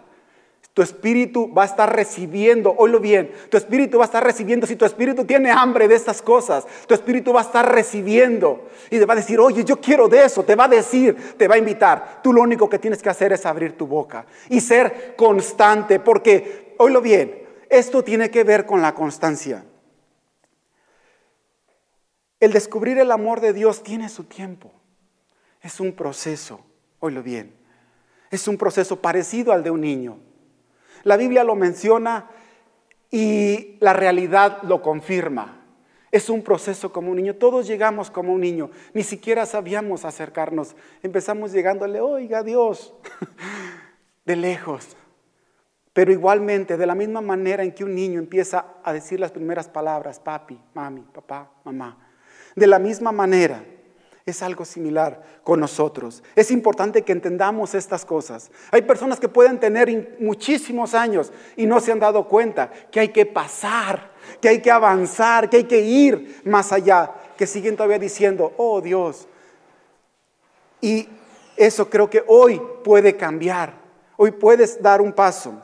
tu 0.75 0.83
espíritu 0.83 1.55
va 1.55 1.63
a 1.63 1.67
estar 1.67 1.95
recibiendo, 1.95 2.75
oílo 2.77 2.99
bien, 2.99 3.31
tu 3.49 3.57
espíritu 3.57 3.99
va 3.99 4.05
a 4.05 4.07
estar 4.07 4.25
recibiendo, 4.25 4.67
si 4.67 4.75
tu 4.75 4.85
espíritu 4.85 5.25
tiene 5.25 5.53
hambre 5.53 5.87
de 5.87 5.95
estas 5.95 6.21
cosas, 6.21 6.67
tu 6.89 6.95
espíritu 6.95 7.33
va 7.33 7.43
a 7.43 7.45
estar 7.45 7.73
recibiendo 7.73 8.67
y 8.91 8.99
te 8.99 9.07
va 9.07 9.13
a 9.13 9.17
decir, 9.17 9.39
oye, 9.39 9.65
yo 9.65 9.81
quiero 9.81 10.09
de 10.09 10.25
eso, 10.25 10.43
te 10.43 10.57
va 10.57 10.65
a 10.65 10.69
decir, 10.69 11.37
te 11.37 11.47
va 11.47 11.55
a 11.55 11.59
invitar. 11.59 12.21
Tú 12.25 12.33
lo 12.33 12.43
único 12.43 12.69
que 12.69 12.81
tienes 12.81 13.01
que 13.01 13.09
hacer 13.09 13.33
es 13.33 13.47
abrir 13.47 13.77
tu 13.77 13.87
boca 13.87 14.27
y 14.49 14.61
ser 14.61 15.15
constante, 15.17 16.01
porque, 16.01 16.75
oílo 16.79 17.01
bien, 17.01 17.45
esto 17.71 18.03
tiene 18.03 18.29
que 18.31 18.43
ver 18.43 18.67
con 18.67 18.83
la 18.83 18.95
constancia. 18.95 19.65
El 22.44 22.52
descubrir 22.52 22.98
el 22.98 23.11
amor 23.11 23.40
de 23.40 23.54
Dios 23.54 23.83
tiene 23.83 24.11
su 24.11 24.24
tiempo. 24.24 24.70
Es 25.62 25.80
un 25.80 25.94
proceso, 25.94 26.61
oílo 27.00 27.22
bien. 27.22 27.54
Es 28.30 28.46
un 28.48 28.59
proceso 28.59 29.00
parecido 29.00 29.50
al 29.54 29.64
de 29.64 29.70
un 29.70 29.80
niño. 29.80 30.18
La 31.04 31.16
Biblia 31.16 31.42
lo 31.42 31.54
menciona 31.54 32.28
y 33.11 33.78
la 33.80 33.94
realidad 33.94 34.62
lo 34.64 34.83
confirma. 34.83 35.64
Es 36.11 36.28
un 36.28 36.42
proceso 36.42 36.92
como 36.92 37.12
un 37.12 37.16
niño. 37.16 37.37
Todos 37.37 37.66
llegamos 37.66 38.11
como 38.11 38.35
un 38.35 38.42
niño. 38.42 38.70
Ni 38.92 39.04
siquiera 39.04 39.46
sabíamos 39.46 40.04
acercarnos. 40.04 40.76
Empezamos 41.02 41.50
llegándole, 41.50 42.02
oiga 42.02 42.42
Dios, 42.42 42.92
de 44.26 44.37
lejos. 44.37 44.98
Pero 45.94 46.12
igualmente, 46.12 46.76
de 46.76 46.85
la 46.85 46.94
misma 46.94 47.22
manera 47.22 47.62
en 47.62 47.72
que 47.72 47.85
un 47.85 47.94
niño 47.94 48.18
empieza 48.18 48.66
a 48.85 48.92
decir 48.92 49.18
las 49.18 49.33
primeras 49.33 49.66
palabras, 49.66 50.20
papi, 50.20 50.61
mami, 50.74 51.00
papá, 51.11 51.50
mamá, 51.64 52.04
de 52.55 52.67
la 52.67 52.79
misma 52.79 53.12
manera, 53.12 53.64
es 54.27 54.43
algo 54.43 54.64
similar 54.64 55.23
con 55.43 55.61
nosotros. 55.61 56.23
Es 56.35 56.51
importante 56.51 57.03
que 57.03 57.12
entendamos 57.12 57.75
estas 57.75 58.07
cosas. 58.07 58.51
Hay 58.71 58.83
personas 58.83 59.21
que 59.21 59.29
pueden 59.29 59.61
tener 59.61 60.17
muchísimos 60.19 60.95
años 60.95 61.31
y 61.57 61.67
no 61.67 61.79
se 61.81 61.93
han 61.93 62.01
dado 62.01 62.27
cuenta 62.27 62.71
que 62.90 63.01
hay 63.01 63.09
que 63.09 63.27
pasar, 63.27 64.11
que 64.40 64.49
hay 64.49 64.62
que 64.62 64.71
avanzar, 64.71 65.51
que 65.51 65.59
hay 65.59 65.64
que 65.64 65.81
ir 65.81 66.40
más 66.45 66.73
allá, 66.73 67.12
que 67.37 67.47
siguen 67.47 67.77
todavía 67.77 67.99
diciendo, 67.99 68.55
oh 68.57 68.81
Dios. 68.81 69.29
Y 70.81 71.07
eso 71.57 71.90
creo 71.90 72.09
que 72.09 72.25
hoy 72.27 72.61
puede 72.83 73.17
cambiar. 73.17 73.75
Hoy 74.17 74.31
puedes 74.31 74.81
dar 74.81 75.03
un 75.03 75.12
paso. 75.12 75.61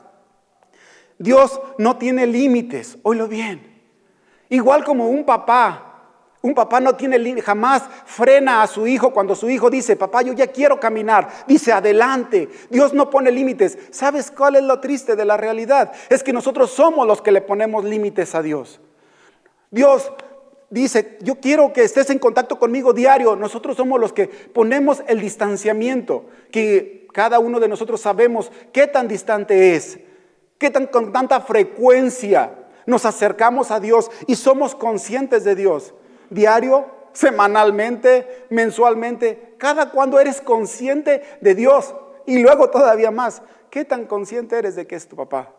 Dios 1.17 1.59
no 1.77 1.97
tiene 1.97 2.27
límites, 2.27 2.97
oílo 3.03 3.27
bien. 3.27 3.81
Igual 4.49 4.83
como 4.83 5.07
un 5.07 5.25
papá 5.25 5.90
un 6.43 6.55
papá 6.55 6.79
no 6.79 6.95
tiene 6.95 7.41
jamás 7.41 7.83
frena 8.05 8.63
a 8.63 8.67
su 8.67 8.87
hijo 8.87 9.13
cuando 9.13 9.35
su 9.35 9.47
hijo 9.49 9.69
dice, 9.69 9.95
papá, 9.95 10.23
yo 10.23 10.33
ya 10.33 10.47
quiero 10.47 10.79
caminar. 10.79 11.29
Dice, 11.47 11.71
adelante. 11.71 12.49
Dios 12.71 12.93
no 12.93 13.11
pone 13.11 13.31
límites. 13.31 13.77
¿Sabes 13.91 14.31
cuál 14.31 14.55
es 14.55 14.63
lo 14.63 14.79
triste 14.79 15.15
de 15.15 15.23
la 15.23 15.37
realidad? 15.37 15.91
Es 16.09 16.23
que 16.23 16.33
nosotros 16.33 16.71
somos 16.71 17.05
los 17.05 17.21
que 17.21 17.31
le 17.31 17.41
ponemos 17.41 17.85
límites 17.85 18.33
a 18.33 18.41
Dios. 18.41 18.79
Dios 19.69 20.11
dice, 20.71 21.19
yo 21.21 21.35
quiero 21.35 21.73
que 21.73 21.83
estés 21.83 22.09
en 22.09 22.17
contacto 22.17 22.57
conmigo 22.57 22.91
diario. 22.91 23.35
Nosotros 23.35 23.77
somos 23.77 23.99
los 23.99 24.11
que 24.11 24.25
ponemos 24.27 25.03
el 25.07 25.21
distanciamiento, 25.21 26.25
que 26.51 27.07
cada 27.13 27.37
uno 27.37 27.59
de 27.59 27.67
nosotros 27.67 28.01
sabemos 28.01 28.51
qué 28.71 28.87
tan 28.87 29.07
distante 29.07 29.75
es, 29.75 29.99
qué 30.57 30.71
tan 30.71 30.87
con 30.87 31.13
tanta 31.13 31.39
frecuencia 31.41 32.55
nos 32.87 33.05
acercamos 33.05 33.69
a 33.69 33.79
Dios 33.79 34.09
y 34.25 34.35
somos 34.35 34.73
conscientes 34.73 35.43
de 35.43 35.55
Dios 35.55 35.93
diario, 36.31 36.87
semanalmente, 37.13 38.45
mensualmente, 38.49 39.53
cada 39.59 39.91
cuando 39.91 40.19
eres 40.19 40.41
consciente 40.41 41.21
de 41.41 41.53
Dios 41.53 41.93
y 42.25 42.39
luego 42.39 42.71
todavía 42.71 43.11
más, 43.11 43.43
¿qué 43.69 43.85
tan 43.85 44.05
consciente 44.05 44.57
eres 44.57 44.75
de 44.75 44.87
que 44.87 44.95
es 44.95 45.07
tu 45.07 45.15
papá? 45.15 45.53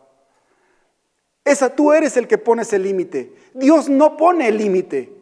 Esa 1.45 1.75
tú 1.75 1.93
eres 1.93 2.17
el 2.17 2.27
que 2.27 2.37
pones 2.37 2.73
el 2.73 2.83
límite. 2.83 3.33
Dios 3.53 3.89
no 3.89 4.17
pone 4.17 4.47
el 4.47 4.57
límite. 4.57 5.13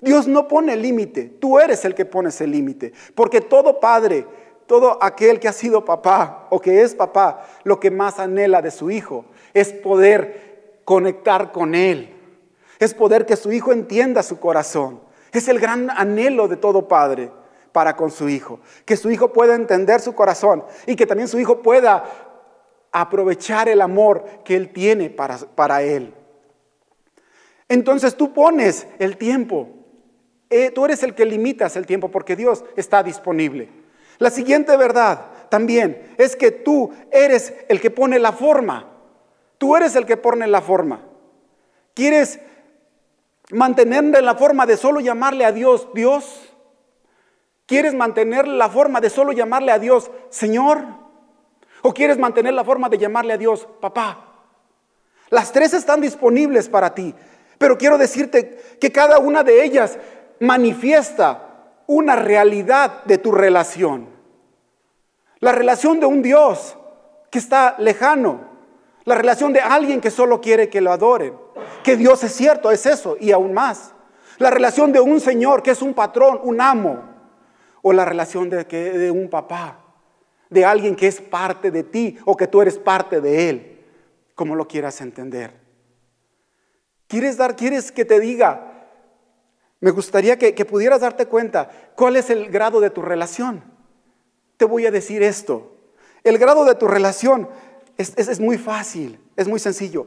Dios 0.00 0.28
no 0.28 0.46
pone 0.46 0.74
el 0.74 0.82
límite. 0.82 1.24
Tú 1.40 1.58
eres 1.58 1.84
el 1.84 1.94
que 1.94 2.04
pones 2.04 2.40
el 2.40 2.50
límite. 2.50 2.92
Porque 3.14 3.40
todo 3.40 3.80
padre, 3.80 4.26
todo 4.66 4.98
aquel 5.02 5.40
que 5.40 5.48
ha 5.48 5.52
sido 5.52 5.84
papá 5.84 6.46
o 6.50 6.60
que 6.60 6.82
es 6.82 6.94
papá, 6.94 7.46
lo 7.64 7.80
que 7.80 7.90
más 7.90 8.18
anhela 8.18 8.60
de 8.60 8.70
su 8.70 8.90
hijo 8.90 9.24
es 9.54 9.72
poder 9.72 10.80
conectar 10.84 11.50
con 11.50 11.74
él, 11.74 12.13
es 12.78 12.94
poder 12.94 13.26
que 13.26 13.36
su 13.36 13.52
hijo 13.52 13.72
entienda 13.72 14.22
su 14.22 14.38
corazón. 14.38 15.00
Es 15.32 15.48
el 15.48 15.58
gran 15.58 15.90
anhelo 15.90 16.48
de 16.48 16.56
todo 16.56 16.88
padre 16.88 17.30
para 17.72 17.96
con 17.96 18.10
su 18.10 18.28
hijo. 18.28 18.60
Que 18.84 18.96
su 18.96 19.10
hijo 19.10 19.32
pueda 19.32 19.54
entender 19.54 20.00
su 20.00 20.14
corazón 20.14 20.64
y 20.86 20.96
que 20.96 21.06
también 21.06 21.28
su 21.28 21.38
hijo 21.38 21.60
pueda 21.62 22.04
aprovechar 22.92 23.68
el 23.68 23.80
amor 23.80 24.24
que 24.44 24.54
él 24.54 24.72
tiene 24.72 25.10
para, 25.10 25.38
para 25.38 25.82
él. 25.82 26.14
Entonces 27.68 28.14
tú 28.14 28.32
pones 28.32 28.86
el 28.98 29.16
tiempo. 29.16 29.68
Eh, 30.50 30.70
tú 30.70 30.84
eres 30.84 31.02
el 31.02 31.14
que 31.14 31.24
limitas 31.24 31.74
el 31.76 31.86
tiempo 31.86 32.10
porque 32.10 32.36
Dios 32.36 32.64
está 32.76 33.02
disponible. 33.02 33.68
La 34.18 34.30
siguiente 34.30 34.76
verdad 34.76 35.26
también 35.48 36.14
es 36.18 36.36
que 36.36 36.52
tú 36.52 36.92
eres 37.10 37.52
el 37.68 37.80
que 37.80 37.90
pone 37.90 38.20
la 38.20 38.32
forma. 38.32 38.90
Tú 39.58 39.76
eres 39.76 39.96
el 39.96 40.06
que 40.06 40.16
pone 40.16 40.46
la 40.46 40.60
forma. 40.60 41.04
¿Quieres 41.94 42.38
mantener 43.50 44.22
la 44.22 44.34
forma 44.34 44.66
de 44.66 44.76
solo 44.76 45.00
llamarle 45.00 45.44
a 45.44 45.52
Dios 45.52 45.88
Dios? 45.94 46.54
¿Quieres 47.66 47.94
mantener 47.94 48.46
la 48.46 48.68
forma 48.68 49.00
de 49.00 49.10
solo 49.10 49.32
llamarle 49.32 49.72
a 49.72 49.78
Dios 49.78 50.10
Señor? 50.30 50.84
¿O 51.82 51.92
quieres 51.92 52.18
mantener 52.18 52.54
la 52.54 52.64
forma 52.64 52.88
de 52.88 52.98
llamarle 52.98 53.34
a 53.34 53.38
Dios 53.38 53.66
Papá? 53.80 54.32
Las 55.30 55.52
tres 55.52 55.74
están 55.74 56.00
disponibles 56.00 56.68
para 56.68 56.94
ti, 56.94 57.14
pero 57.58 57.76
quiero 57.78 57.98
decirte 57.98 58.76
que 58.80 58.92
cada 58.92 59.18
una 59.18 59.42
de 59.42 59.64
ellas 59.64 59.98
manifiesta 60.40 61.72
una 61.86 62.16
realidad 62.16 63.04
de 63.04 63.18
tu 63.18 63.32
relación. 63.32 64.08
La 65.40 65.52
relación 65.52 66.00
de 66.00 66.06
un 66.06 66.22
Dios 66.22 66.76
que 67.30 67.38
está 67.38 67.74
lejano, 67.78 68.53
la 69.04 69.14
relación 69.14 69.52
de 69.52 69.60
alguien 69.60 70.00
que 70.00 70.10
solo 70.10 70.40
quiere 70.40 70.68
que 70.68 70.80
lo 70.80 70.92
adoren 70.92 71.34
que 71.84 71.96
Dios 71.96 72.24
es 72.24 72.32
cierto, 72.32 72.72
es 72.72 72.86
eso 72.86 73.16
y 73.20 73.30
aún 73.30 73.52
más. 73.52 73.92
La 74.38 74.50
relación 74.50 74.90
de 74.90 74.98
un 74.98 75.20
Señor 75.20 75.62
que 75.62 75.70
es 75.70 75.82
un 75.82 75.94
patrón, 75.94 76.40
un 76.42 76.60
amo, 76.60 77.14
o 77.82 77.92
la 77.92 78.04
relación 78.04 78.50
de, 78.50 78.66
que, 78.66 78.90
de 78.92 79.10
un 79.12 79.28
papá, 79.28 79.84
de 80.50 80.64
alguien 80.64 80.96
que 80.96 81.06
es 81.06 81.20
parte 81.20 81.70
de 81.70 81.84
ti 81.84 82.18
o 82.24 82.36
que 82.36 82.48
tú 82.48 82.62
eres 82.62 82.78
parte 82.78 83.20
de 83.20 83.50
Él, 83.50 83.84
como 84.34 84.56
lo 84.56 84.66
quieras 84.66 85.00
entender. 85.00 85.52
¿Quieres 87.06 87.36
dar, 87.36 87.54
quieres 87.54 87.92
que 87.92 88.04
te 88.04 88.18
diga? 88.18 88.88
Me 89.80 89.90
gustaría 89.90 90.38
que, 90.38 90.52
pudieras 90.64 91.02
darte 91.02 91.26
cuenta 91.26 91.70
cuál 91.94 92.16
es 92.16 92.30
el 92.30 92.48
grado 92.48 92.80
de 92.80 92.90
tu 92.90 93.02
relación. 93.02 93.62
Te 94.56 94.64
voy 94.64 94.86
a 94.86 94.90
decir 94.90 95.22
esto. 95.22 95.76
El 96.24 96.38
grado 96.38 96.64
de 96.64 96.74
tu 96.74 96.88
relación 96.88 97.50
es 97.96 98.40
muy 98.40 98.58
fácil, 98.58 99.18
es 99.36 99.48
muy 99.48 99.58
sencillo 99.58 100.06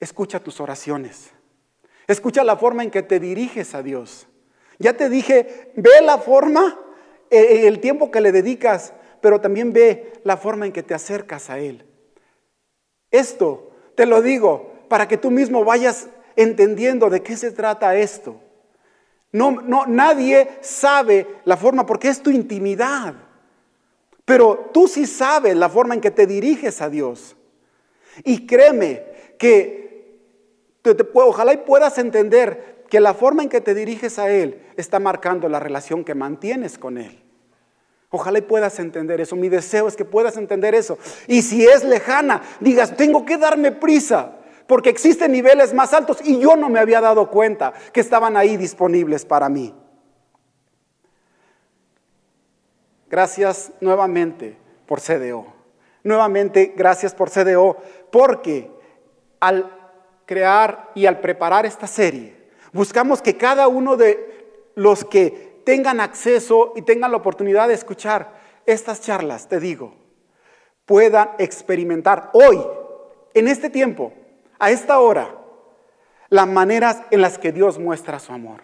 escucha 0.00 0.40
tus 0.40 0.60
oraciones. 0.60 1.30
Escucha 2.06 2.44
la 2.44 2.56
forma 2.56 2.82
en 2.82 2.90
que 2.90 3.02
te 3.02 3.18
diriges 3.18 3.74
a 3.74 3.82
Dios. 3.82 4.28
Ya 4.78 4.96
te 4.96 5.08
dije, 5.08 5.72
ve 5.76 6.00
la 6.02 6.18
forma, 6.18 6.78
eh, 7.30 7.66
el 7.66 7.80
tiempo 7.80 8.10
que 8.10 8.20
le 8.20 8.32
dedicas, 8.32 8.92
pero 9.20 9.40
también 9.40 9.72
ve 9.72 10.12
la 10.22 10.36
forma 10.36 10.66
en 10.66 10.72
que 10.72 10.82
te 10.82 10.94
acercas 10.94 11.50
a 11.50 11.58
Él. 11.58 11.84
Esto 13.10 13.72
te 13.94 14.06
lo 14.06 14.22
digo 14.22 14.74
para 14.88 15.08
que 15.08 15.16
tú 15.16 15.30
mismo 15.30 15.64
vayas 15.64 16.08
entendiendo 16.36 17.08
de 17.08 17.22
qué 17.22 17.36
se 17.36 17.50
trata 17.50 17.96
esto. 17.96 18.40
No, 19.32 19.50
no, 19.50 19.86
nadie 19.86 20.48
sabe 20.60 21.26
la 21.44 21.56
forma 21.56 21.86
porque 21.86 22.08
es 22.08 22.22
tu 22.22 22.30
intimidad. 22.30 23.14
Pero 24.26 24.70
tú 24.74 24.88
sí 24.88 25.06
sabes 25.06 25.56
la 25.56 25.70
forma 25.70 25.94
en 25.94 26.02
que 26.02 26.10
te 26.10 26.26
diriges 26.26 26.82
a 26.82 26.90
Dios. 26.90 27.36
Y 28.24 28.46
créeme 28.46 29.04
que 29.38 30.20
ojalá 31.14 31.54
y 31.54 31.58
puedas 31.58 31.96
entender 31.96 32.84
que 32.90 33.00
la 33.00 33.14
forma 33.14 33.44
en 33.44 33.48
que 33.48 33.60
te 33.60 33.74
diriges 33.74 34.18
a 34.18 34.30
Él 34.30 34.62
está 34.76 34.98
marcando 34.98 35.48
la 35.48 35.60
relación 35.60 36.04
que 36.04 36.14
mantienes 36.14 36.76
con 36.76 36.98
Él. 36.98 37.22
Ojalá 38.10 38.38
y 38.38 38.42
puedas 38.42 38.78
entender 38.80 39.20
eso. 39.20 39.36
Mi 39.36 39.48
deseo 39.48 39.86
es 39.86 39.96
que 39.96 40.04
puedas 40.04 40.36
entender 40.36 40.74
eso. 40.74 40.98
Y 41.28 41.42
si 41.42 41.64
es 41.64 41.84
lejana, 41.84 42.42
digas, 42.60 42.96
tengo 42.96 43.24
que 43.24 43.36
darme 43.36 43.72
prisa, 43.72 44.32
porque 44.66 44.90
existen 44.90 45.30
niveles 45.32 45.72
más 45.72 45.92
altos 45.92 46.18
y 46.24 46.40
yo 46.40 46.56
no 46.56 46.68
me 46.68 46.80
había 46.80 47.00
dado 47.00 47.30
cuenta 47.30 47.72
que 47.92 48.00
estaban 48.00 48.36
ahí 48.36 48.56
disponibles 48.56 49.24
para 49.24 49.48
mí. 49.48 49.72
Gracias 53.08 53.72
nuevamente 53.80 54.56
por 54.86 55.00
CDO. 55.00 55.46
Nuevamente, 56.02 56.72
gracias 56.76 57.14
por 57.14 57.30
CDO, 57.30 57.76
porque 58.10 58.70
al 59.40 59.70
crear 60.24 60.90
y 60.94 61.06
al 61.06 61.20
preparar 61.20 61.66
esta 61.66 61.86
serie, 61.86 62.50
buscamos 62.72 63.22
que 63.22 63.36
cada 63.36 63.68
uno 63.68 63.96
de 63.96 64.70
los 64.74 65.04
que 65.04 65.60
tengan 65.64 66.00
acceso 66.00 66.72
y 66.76 66.82
tengan 66.82 67.10
la 67.10 67.16
oportunidad 67.16 67.68
de 67.68 67.74
escuchar 67.74 68.34
estas 68.66 69.00
charlas, 69.00 69.48
te 69.48 69.58
digo, 69.58 69.94
puedan 70.84 71.30
experimentar 71.38 72.30
hoy, 72.32 72.64
en 73.34 73.48
este 73.48 73.68
tiempo, 73.68 74.12
a 74.58 74.70
esta 74.70 75.00
hora, 75.00 75.36
las 76.28 76.46
maneras 76.46 77.02
en 77.10 77.20
las 77.20 77.38
que 77.38 77.52
Dios 77.52 77.78
muestra 77.78 78.18
su 78.18 78.32
amor. 78.32 78.62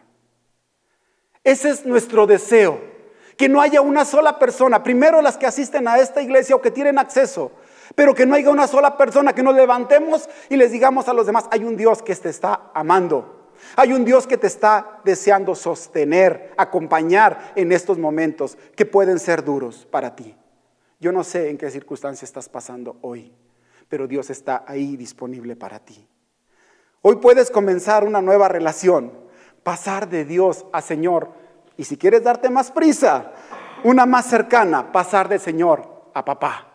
Ese 1.45 1.71
es 1.71 1.85
nuestro 1.85 2.27
deseo, 2.27 2.81
que 3.43 3.49
no 3.49 3.61
haya 3.61 3.81
una 3.81 4.05
sola 4.05 4.39
persona, 4.39 4.85
primero 4.85 5.21
las 5.21 5.37
que 5.37 5.47
asisten 5.47 5.89
a 5.89 5.99
esta 5.99 6.23
iglesia 6.23 6.55
o 6.55 6.63
que 6.63 6.71
tienen 6.71 6.97
acceso, 6.97 7.51
pero 7.97 8.15
que 8.15 8.25
no 8.25 8.37
haya 8.37 8.51
una 8.51 8.69
sola 8.69 8.97
persona 8.97 9.35
que 9.35 9.43
nos 9.43 9.57
levantemos 9.57 10.29
y 10.49 10.55
les 10.55 10.71
digamos 10.71 11.09
a 11.09 11.13
los 11.13 11.27
demás, 11.27 11.47
hay 11.51 11.65
un 11.65 11.77
Dios 11.77 12.05
que 12.05 12.15
te 12.15 12.29
está 12.29 12.71
amando. 12.73 13.51
Hay 13.75 13.93
un 13.93 14.05
Dios 14.05 14.29
que 14.29 14.39
te 14.39 14.47
está 14.47 15.01
deseando 15.05 15.57
sostener, 15.57 16.55
acompañar 16.57 17.53
en 17.57 17.73
estos 17.73 17.99
momentos 17.99 18.57
que 18.77 18.87
pueden 18.87 19.19
ser 19.19 19.43
duros 19.43 19.89
para 19.91 20.15
ti. 20.15 20.37
Yo 21.01 21.11
no 21.11 21.25
sé 21.25 21.51
en 21.51 21.59
qué 21.59 21.69
circunstancia 21.69 22.25
estás 22.25 22.49
pasando 22.49 22.99
hoy, 23.01 23.33
pero 23.89 24.07
Dios 24.07 24.31
está 24.31 24.63
ahí 24.69 24.97
disponible 24.97 25.57
para 25.57 25.81
ti. 25.81 26.07
Hoy 27.01 27.17
puedes 27.17 27.51
comenzar 27.51 28.05
una 28.05 28.23
nueva 28.23 28.47
relación, 28.47 29.13
pasar 29.65 30.09
de 30.09 30.25
Dios 30.25 30.65
a 30.73 30.81
Señor. 30.81 31.42
Y 31.77 31.85
si 31.85 31.97
quieres 31.97 32.23
darte 32.23 32.51
más 32.51 32.71
prisa, 32.71 33.33
una 33.85 34.07
más 34.07 34.27
cercana, 34.27 34.93
pasar 34.93 35.29
de 35.29 35.39
Señor 35.39 36.11
a 36.15 36.25
papá. 36.25 36.69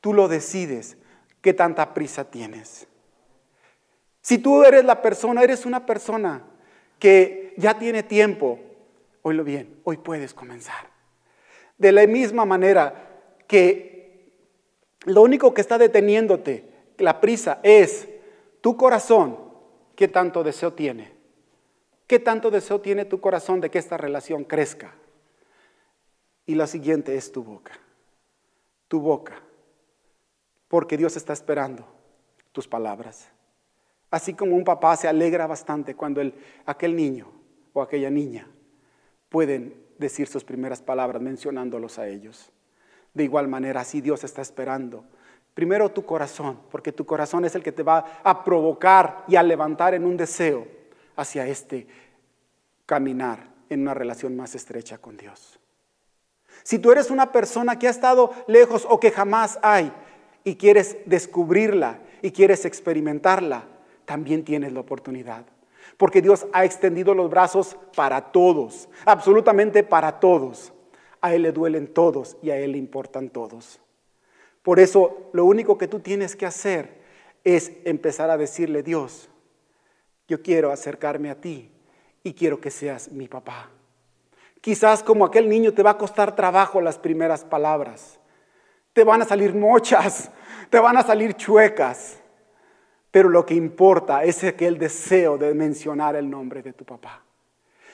Tú 0.00 0.14
lo 0.14 0.28
decides. 0.28 0.96
¿Qué 1.40 1.54
tanta 1.54 1.94
prisa 1.94 2.24
tienes? 2.30 2.86
Si 4.20 4.38
tú 4.38 4.62
eres 4.62 4.84
la 4.84 5.00
persona, 5.00 5.42
eres 5.42 5.64
una 5.64 5.86
persona 5.86 6.42
que 6.98 7.54
ya 7.56 7.78
tiene 7.78 8.02
tiempo, 8.02 8.58
oílo 9.22 9.42
bien, 9.42 9.80
hoy 9.84 9.96
puedes 9.96 10.34
comenzar. 10.34 10.90
De 11.78 11.92
la 11.92 12.06
misma 12.06 12.44
manera 12.44 13.22
que 13.46 14.34
lo 15.06 15.22
único 15.22 15.54
que 15.54 15.62
está 15.62 15.78
deteniéndote, 15.78 16.70
la 16.98 17.20
prisa, 17.20 17.60
es 17.62 18.06
tu 18.60 18.76
corazón 18.76 19.50
¿Qué 20.00 20.08
tanto 20.08 20.42
deseo 20.42 20.72
tiene? 20.72 21.12
¿Qué 22.10 22.18
tanto 22.18 22.50
deseo 22.50 22.80
tiene 22.80 23.04
tu 23.04 23.20
corazón 23.20 23.60
de 23.60 23.70
que 23.70 23.78
esta 23.78 23.96
relación 23.96 24.42
crezca? 24.42 24.92
Y 26.44 26.56
la 26.56 26.66
siguiente 26.66 27.14
es 27.14 27.30
tu 27.30 27.44
boca. 27.44 27.70
Tu 28.88 28.98
boca. 28.98 29.40
Porque 30.66 30.96
Dios 30.96 31.16
está 31.16 31.32
esperando 31.32 31.86
tus 32.50 32.66
palabras. 32.66 33.28
Así 34.10 34.34
como 34.34 34.56
un 34.56 34.64
papá 34.64 34.96
se 34.96 35.06
alegra 35.06 35.46
bastante 35.46 35.94
cuando 35.94 36.20
aquel 36.66 36.96
niño 36.96 37.30
o 37.74 37.80
aquella 37.80 38.10
niña 38.10 38.48
pueden 39.28 39.80
decir 39.96 40.26
sus 40.26 40.42
primeras 40.42 40.82
palabras 40.82 41.22
mencionándolos 41.22 42.00
a 42.00 42.08
ellos. 42.08 42.50
De 43.14 43.22
igual 43.22 43.46
manera, 43.46 43.82
así 43.82 44.00
Dios 44.00 44.24
está 44.24 44.42
esperando 44.42 45.04
Primero 45.54 45.90
tu 45.90 46.04
corazón, 46.04 46.58
porque 46.72 46.90
tu 46.90 47.06
corazón 47.06 47.44
es 47.44 47.54
el 47.54 47.62
que 47.62 47.70
te 47.70 47.84
va 47.84 48.20
a 48.24 48.42
provocar 48.44 49.24
y 49.28 49.36
a 49.36 49.44
levantar 49.44 49.94
en 49.94 50.04
un 50.04 50.16
deseo 50.16 50.79
hacia 51.20 51.46
este 51.46 51.86
caminar 52.86 53.50
en 53.68 53.82
una 53.82 53.94
relación 53.94 54.36
más 54.36 54.54
estrecha 54.54 54.98
con 54.98 55.16
Dios. 55.16 55.60
Si 56.62 56.78
tú 56.78 56.92
eres 56.92 57.10
una 57.10 57.30
persona 57.32 57.78
que 57.78 57.86
ha 57.86 57.90
estado 57.90 58.32
lejos 58.46 58.86
o 58.88 58.98
que 58.98 59.10
jamás 59.10 59.58
hay 59.62 59.92
y 60.44 60.56
quieres 60.56 60.96
descubrirla 61.06 62.00
y 62.22 62.32
quieres 62.32 62.64
experimentarla, 62.64 63.64
también 64.04 64.44
tienes 64.44 64.72
la 64.72 64.80
oportunidad. 64.80 65.44
Porque 65.96 66.22
Dios 66.22 66.46
ha 66.52 66.64
extendido 66.64 67.14
los 67.14 67.30
brazos 67.30 67.76
para 67.94 68.32
todos, 68.32 68.88
absolutamente 69.04 69.82
para 69.82 70.20
todos. 70.20 70.72
A 71.20 71.34
Él 71.34 71.42
le 71.42 71.52
duelen 71.52 71.86
todos 71.86 72.36
y 72.42 72.50
a 72.50 72.56
Él 72.56 72.72
le 72.72 72.78
importan 72.78 73.28
todos. 73.28 73.78
Por 74.62 74.80
eso 74.80 75.30
lo 75.32 75.44
único 75.44 75.78
que 75.78 75.86
tú 75.88 76.00
tienes 76.00 76.34
que 76.34 76.46
hacer 76.46 77.00
es 77.44 77.72
empezar 77.84 78.30
a 78.30 78.36
decirle, 78.36 78.82
Dios, 78.82 79.30
yo 80.30 80.40
quiero 80.40 80.70
acercarme 80.70 81.28
a 81.28 81.34
ti 81.34 81.68
y 82.22 82.34
quiero 82.34 82.60
que 82.60 82.70
seas 82.70 83.10
mi 83.10 83.26
papá. 83.26 83.68
Quizás 84.60 85.02
como 85.02 85.24
aquel 85.24 85.48
niño 85.48 85.74
te 85.74 85.82
va 85.82 85.90
a 85.90 85.98
costar 85.98 86.36
trabajo 86.36 86.80
las 86.80 86.98
primeras 86.98 87.44
palabras. 87.44 88.20
Te 88.92 89.02
van 89.02 89.22
a 89.22 89.24
salir 89.24 89.56
mochas, 89.56 90.30
te 90.70 90.78
van 90.78 90.96
a 90.96 91.02
salir 91.02 91.34
chuecas. 91.34 92.20
Pero 93.10 93.28
lo 93.28 93.44
que 93.44 93.54
importa 93.54 94.22
es 94.22 94.44
aquel 94.44 94.78
deseo 94.78 95.36
de 95.36 95.52
mencionar 95.52 96.14
el 96.14 96.30
nombre 96.30 96.62
de 96.62 96.74
tu 96.74 96.84
papá. 96.84 97.24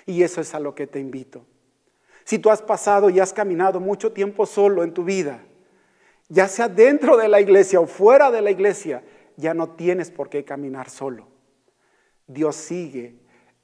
Y 0.05 0.23
eso 0.23 0.43
es 0.43 0.55
a 0.55 0.61
lo 0.61 0.75
que 0.75 0.87
te 0.87 1.01
invito. 1.01 1.47
Si 2.25 2.39
tú 2.39 2.51
has 2.51 2.61
pasado 2.61 3.09
y 3.09 3.19
has 3.19 3.33
caminado 3.33 3.81
mucho 3.81 4.13
tiempo 4.13 4.45
solo 4.45 4.85
en 4.85 4.93
tu 4.93 5.05
vida, 5.05 5.43
ya 6.29 6.49
sea 6.49 6.69
dentro 6.69 7.17
de 7.17 7.29
la 7.29 7.41
iglesia 7.41 7.81
o 7.81 7.87
fuera 7.87 8.31
de 8.31 8.43
la 8.43 8.51
iglesia, 8.51 9.03
ya 9.37 9.55
no 9.55 9.71
tienes 9.71 10.11
por 10.11 10.29
qué 10.29 10.45
caminar 10.45 10.91
solo. 10.91 11.36
Dios 12.27 12.57
sigue 12.57 13.19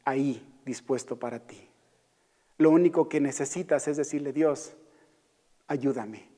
ahí 0.04 0.46
dispuesto 0.64 1.18
para 1.18 1.38
ti. 1.40 1.68
Lo 2.58 2.70
único 2.70 3.08
que 3.08 3.20
necesitas 3.20 3.88
es 3.88 3.96
decirle, 3.96 4.32
Dios, 4.32 4.74
ayúdame 5.66 6.28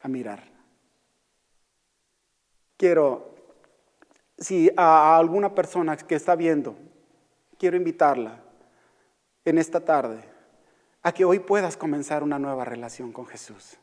a 0.00 0.08
mirar. 0.08 0.44
Quiero, 2.76 3.34
si 4.38 4.70
a 4.76 5.16
alguna 5.16 5.54
persona 5.54 5.96
que 5.96 6.14
está 6.14 6.36
viendo, 6.36 6.76
quiero 7.58 7.76
invitarla 7.76 8.42
en 9.44 9.58
esta 9.58 9.84
tarde 9.84 10.22
a 11.02 11.12
que 11.12 11.24
hoy 11.24 11.38
puedas 11.38 11.76
comenzar 11.76 12.22
una 12.22 12.38
nueva 12.38 12.64
relación 12.64 13.12
con 13.12 13.26
Jesús 13.26 13.78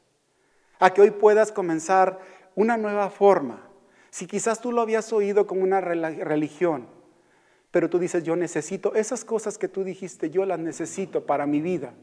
a 0.84 0.93
que 0.93 1.00
hoy 1.00 1.12
puedas 1.12 1.54
comenzar 1.54 2.19
una 2.56 2.76
nueva 2.76 3.10
forma. 3.10 3.62
Si 4.10 4.28
quizás 4.28 4.60
tú 4.60 4.74
lo 4.74 4.82
habías 4.82 5.13
oído 5.13 5.48
como 5.48 5.63
una 5.63 5.80
religión, 5.80 6.88
pero 7.74 7.90
tú 7.90 7.98
dices, 7.98 8.24
yo 8.24 8.36
necesito 8.36 8.94
esas 8.94 9.26
cosas 9.26 9.58
que 9.58 9.68
tú 9.68 9.84
dijiste, 9.84 10.30
yo 10.30 10.46
las 10.46 10.60
necesito 10.60 11.26
para 11.26 11.48
mi 11.48 11.60
vida. 11.60 11.96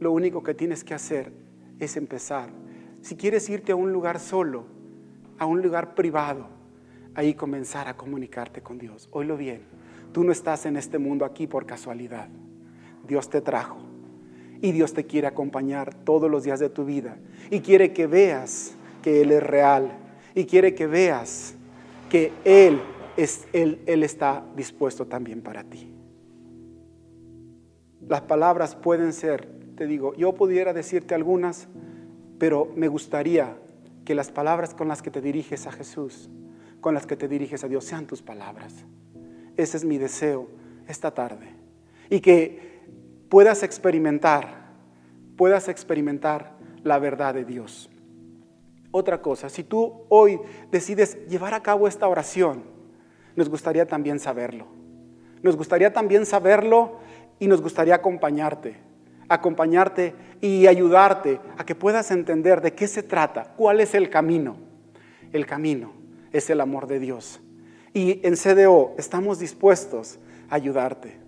Lo 0.00 0.12
único 0.12 0.42
que 0.42 0.54
tienes 0.54 0.82
que 0.82 0.94
hacer 0.94 1.30
es 1.78 1.98
empezar. 1.98 2.48
Si 3.02 3.16
quieres 3.16 3.46
irte 3.50 3.72
a 3.72 3.76
un 3.76 3.92
lugar 3.92 4.18
solo, 4.18 4.64
a 5.38 5.44
un 5.44 5.60
lugar 5.60 5.94
privado, 5.94 6.46
ahí 7.14 7.34
comenzar 7.34 7.86
a 7.86 7.98
comunicarte 7.98 8.62
con 8.62 8.78
Dios. 8.78 9.10
Oílo 9.12 9.36
bien, 9.36 9.60
tú 10.12 10.24
no 10.24 10.32
estás 10.32 10.64
en 10.64 10.78
este 10.78 10.96
mundo 10.96 11.26
aquí 11.26 11.46
por 11.46 11.66
casualidad. 11.66 12.28
Dios 13.06 13.28
te 13.28 13.42
trajo. 13.42 13.76
Y 14.62 14.72
Dios 14.72 14.94
te 14.94 15.04
quiere 15.04 15.26
acompañar 15.26 15.92
todos 15.92 16.30
los 16.30 16.44
días 16.44 16.60
de 16.60 16.70
tu 16.70 16.86
vida. 16.86 17.18
Y 17.50 17.60
quiere 17.60 17.92
que 17.92 18.06
veas 18.06 18.74
que 19.02 19.20
Él 19.20 19.32
es 19.32 19.42
real. 19.42 19.98
Y 20.34 20.46
quiere 20.46 20.74
que 20.74 20.86
veas 20.86 21.56
que 22.08 22.32
Él, 22.46 22.80
es, 23.16 23.46
él, 23.52 23.80
él 23.86 24.02
está 24.02 24.44
dispuesto 24.56 25.06
también 25.06 25.42
para 25.42 25.64
ti. 25.64 25.94
Las 28.06 28.22
palabras 28.22 28.74
pueden 28.74 29.12
ser, 29.12 29.46
te 29.76 29.86
digo, 29.86 30.14
yo 30.14 30.34
pudiera 30.34 30.72
decirte 30.72 31.14
algunas, 31.14 31.68
pero 32.38 32.70
me 32.76 32.88
gustaría 32.88 33.56
que 34.04 34.14
las 34.14 34.30
palabras 34.30 34.74
con 34.74 34.88
las 34.88 35.00
que 35.00 35.10
te 35.10 35.20
diriges 35.20 35.66
a 35.66 35.72
Jesús, 35.72 36.28
con 36.80 36.94
las 36.94 37.06
que 37.06 37.16
te 37.16 37.28
diriges 37.28 37.64
a 37.64 37.68
Dios, 37.68 37.84
sean 37.84 38.06
tus 38.06 38.20
palabras. 38.20 38.84
Ese 39.56 39.76
es 39.76 39.84
mi 39.84 39.98
deseo 39.98 40.48
esta 40.86 41.12
tarde. 41.12 41.54
Y 42.10 42.20
que 42.20 42.82
puedas 43.30 43.62
experimentar, 43.62 44.72
puedas 45.36 45.68
experimentar 45.68 46.58
la 46.82 46.98
verdad 46.98 47.34
de 47.34 47.44
Dios. 47.44 47.90
Otra 48.90 49.22
cosa, 49.22 49.48
si 49.48 49.64
tú 49.64 50.02
hoy 50.08 50.38
decides 50.70 51.18
llevar 51.26 51.54
a 51.54 51.62
cabo 51.62 51.88
esta 51.88 52.06
oración, 52.06 52.73
nos 53.36 53.48
gustaría 53.48 53.86
también 53.86 54.18
saberlo. 54.18 54.66
Nos 55.42 55.56
gustaría 55.56 55.92
también 55.92 56.26
saberlo 56.26 56.98
y 57.38 57.48
nos 57.48 57.60
gustaría 57.60 57.96
acompañarte, 57.96 58.76
acompañarte 59.28 60.14
y 60.40 60.66
ayudarte 60.66 61.40
a 61.58 61.66
que 61.66 61.74
puedas 61.74 62.10
entender 62.10 62.60
de 62.60 62.74
qué 62.74 62.86
se 62.86 63.02
trata, 63.02 63.52
cuál 63.56 63.80
es 63.80 63.94
el 63.94 64.08
camino. 64.08 64.56
El 65.32 65.46
camino 65.46 65.92
es 66.32 66.48
el 66.50 66.60
amor 66.60 66.86
de 66.86 66.98
Dios. 66.98 67.40
Y 67.92 68.20
en 68.26 68.36
CDO 68.36 68.94
estamos 68.98 69.38
dispuestos 69.38 70.18
a 70.48 70.54
ayudarte. 70.54 71.18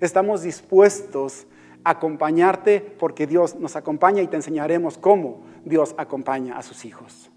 Estamos 0.00 0.42
dispuestos 0.42 1.46
acompañarte 1.82 2.80
porque 2.80 3.26
Dios 3.26 3.56
nos 3.56 3.76
acompaña 3.76 4.22
y 4.22 4.26
te 4.26 4.36
enseñaremos 4.36 4.98
cómo 4.98 5.44
Dios 5.64 5.94
acompaña 5.98 6.56
a 6.56 6.62
sus 6.62 6.84
hijos. 6.84 7.30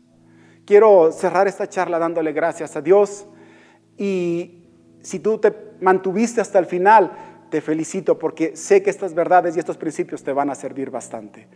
Quiero 0.66 1.12
cerrar 1.12 1.48
esta 1.48 1.68
charla 1.68 2.00
dándole 2.00 2.34
gracias 2.34 2.76
a 2.76 2.82
Dios 2.82 3.26
y 3.98 4.64
si 5.02 5.20
tú 5.20 5.38
te 5.38 5.54
mantuviste 5.82 6.42
hasta 6.42 6.60
el 6.60 6.66
final, 6.66 7.12
te 7.50 7.62
felicito 7.62 8.20
porque 8.20 8.56
sé 8.56 8.84
que 8.84 8.90
estas 8.90 9.14
verdades 9.14 9.56
y 9.56 9.60
estos 9.60 9.78
principios 9.78 10.24
te 10.24 10.34
van 10.34 10.50
a 10.50 10.56
servir 10.56 10.90
bastante. 10.90 11.48